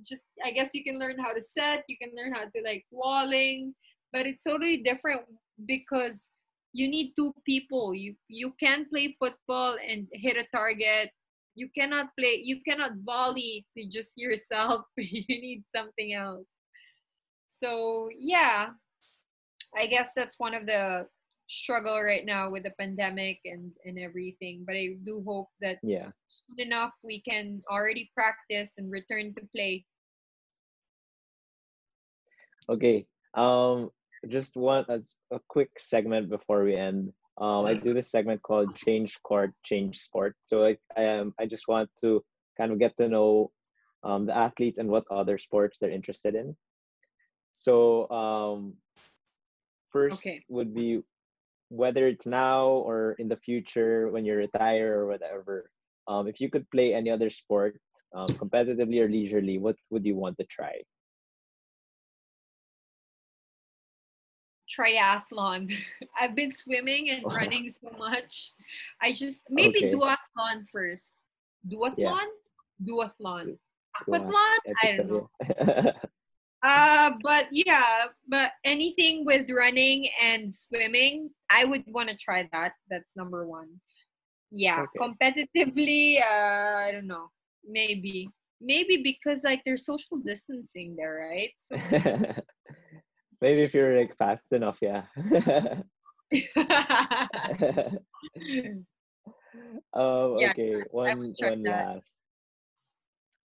[0.09, 2.84] just I guess you can learn how to set, you can learn how to like
[2.90, 3.74] walling,
[4.12, 5.22] but it's totally different
[5.66, 6.30] because
[6.72, 7.94] you need two people.
[7.94, 11.11] You you can't play football and hit a target.
[11.57, 14.86] You cannot play you cannot volley to just yourself.
[14.96, 16.46] You need something else.
[17.48, 18.70] So yeah
[19.77, 21.07] i guess that's one of the
[21.49, 26.09] struggle right now with the pandemic and and everything but i do hope that yeah.
[26.29, 29.85] soon enough we can already practice and return to play
[32.71, 33.05] Okay.
[33.35, 33.91] Um,
[34.29, 37.12] just one a quick segment before we end.
[37.39, 40.37] Um, I do this segment called Change Court, Change Sport.
[40.45, 42.23] So I, I um I just want to
[42.57, 43.51] kind of get to know
[44.05, 46.55] um the athletes and what other sports they're interested in.
[47.53, 48.75] So um,
[49.93, 50.43] first Okay.
[50.49, 51.03] would be
[51.68, 55.70] whether it's now or in the future when you retire or whatever.
[56.09, 57.78] Um, if you could play any other sport,
[58.14, 60.82] um, competitively or leisurely, what would you want to try?
[64.70, 65.66] triathlon.
[66.18, 68.55] I've been swimming and running so much.
[69.03, 69.91] I just maybe Okay.
[69.91, 71.14] duathlon first.
[71.66, 72.30] Duathlon?
[72.82, 73.45] Duathlon.
[73.45, 73.59] Duat-
[74.07, 74.59] Aquathlon?
[74.82, 75.30] I don't know.
[76.62, 82.72] Uh but yeah, but anything with running and swimming, I would want to try that.
[82.90, 83.80] That's number one.
[84.50, 84.98] Yeah, Okay.
[85.00, 87.30] competitively, uh I don't know.
[87.66, 88.28] Maybe.
[88.61, 91.52] Maybe because like there's social distancing there, right?
[91.56, 91.76] So
[93.40, 95.04] Maybe if you're like fast enough, yeah.
[99.94, 101.86] um, Yeah, okay, one one that.
[101.96, 102.20] last.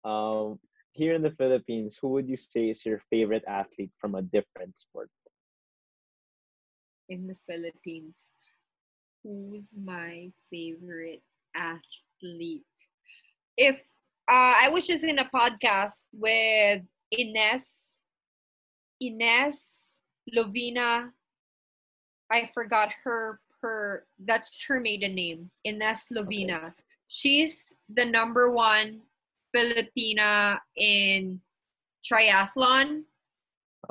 [0.05, 0.59] Um,
[0.93, 4.79] here in the Philippines, who would you say is your favorite athlete from a different
[4.79, 5.11] sport?
[7.13, 8.31] in the Philippines.
[9.23, 11.23] Who's my favorite
[11.55, 12.65] athlete?
[13.57, 13.77] If
[14.31, 16.83] uh, I was just in a podcast with
[17.13, 17.83] Ines,
[19.01, 19.99] Ines
[20.35, 21.11] Lovina.
[22.31, 26.73] I forgot her her that's her maiden name, Ines Lovina.
[27.07, 29.03] she's the number one
[29.55, 31.41] Filipina in
[32.05, 33.03] triathlon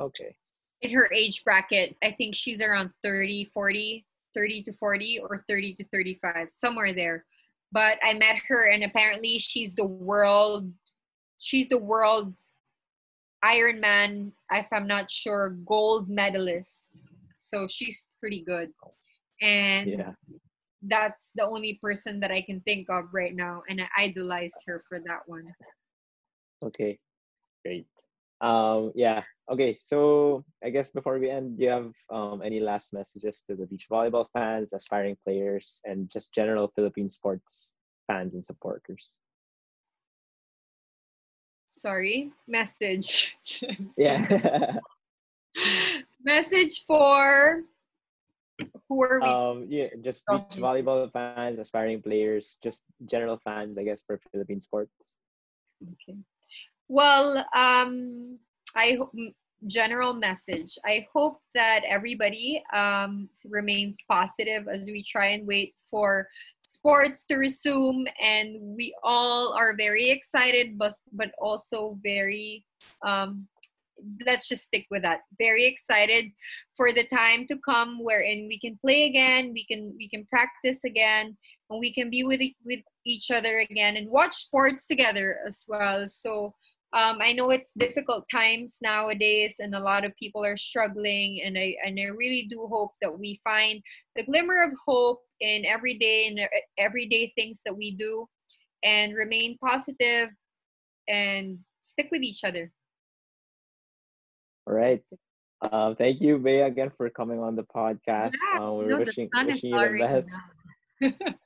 [0.00, 0.36] Okay.
[0.82, 1.96] in her age bracket.
[2.02, 4.04] I think she's around 30, 40,
[4.34, 7.24] 30 to 40 or 30 to 35, somewhere there.
[7.72, 10.70] But I met her and apparently she's the world
[11.38, 12.56] she's the world's
[13.44, 16.90] Ironman, if I'm not sure, gold medalist.
[17.34, 18.70] So she's pretty good.
[19.40, 20.12] And Yeah.
[20.82, 24.82] That's the only person that I can think of right now and I idolize her
[24.88, 25.46] for that one.
[26.62, 26.98] Okay.
[27.64, 27.86] Great.
[28.40, 29.22] Um, yeah.
[29.50, 29.78] Okay.
[29.84, 33.66] So I guess before we end, do you have um, any last messages to the
[33.66, 37.74] beach volleyball fans, aspiring players, and just general Philippine sports
[38.08, 39.10] fans and supporters?
[41.66, 43.36] Sorry, message.
[43.96, 44.76] Yeah.
[46.24, 47.62] message for
[48.88, 49.28] who are we?
[49.28, 49.88] um, yeah.
[50.00, 55.16] Just beach volleyball fans, aspiring players, just general fans, I guess, for Philippine sports.
[55.82, 56.18] Okay.
[56.88, 58.38] Well, um,
[58.76, 59.12] I hope
[59.66, 60.78] general message.
[60.84, 66.28] I hope that everybody um, remains positive as we try and wait for
[66.66, 72.64] sports to resume, and we all are very excited, but but also very.
[73.06, 73.48] Um,
[74.26, 75.20] let's just stick with that.
[75.38, 76.26] Very excited
[76.76, 80.84] for the time to come, wherein we can play again, we can we can practice
[80.84, 81.36] again,
[81.70, 86.08] and we can be with with each other again and watch sports together as well.
[86.08, 86.54] So
[86.94, 91.40] um, I know it's difficult times nowadays, and a lot of people are struggling.
[91.44, 93.82] And I and I really do hope that we find
[94.14, 96.40] the glimmer of hope in everyday and
[96.78, 98.28] everyday things that we do,
[98.84, 100.28] and remain positive
[101.08, 102.70] and stick with each other.
[104.66, 105.02] All right.
[105.70, 108.32] Um, thank you, Bea, again for coming on the podcast.
[108.52, 110.30] Yeah, uh, we're no, wishing wishing you the best.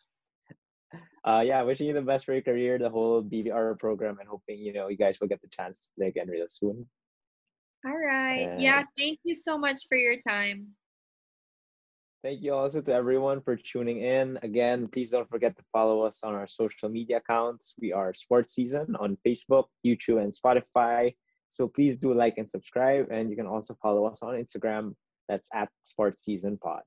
[1.27, 4.59] uh yeah wishing you the best for your career the whole BVR program and hoping
[4.59, 6.87] you know you guys will get the chance to play again real soon
[7.85, 8.59] All right.
[8.59, 8.85] Yeah.
[8.97, 10.77] Thank you so much for your time.
[12.23, 16.23] thank you also to everyone for tuning in again please don't forget to follow us
[16.23, 21.13] on our social media accounts we are sports season on facebook youtube and spotify
[21.49, 24.95] so please do like and subscribe and you can also follow us on instagram.
[25.29, 26.83] That's at sports season pod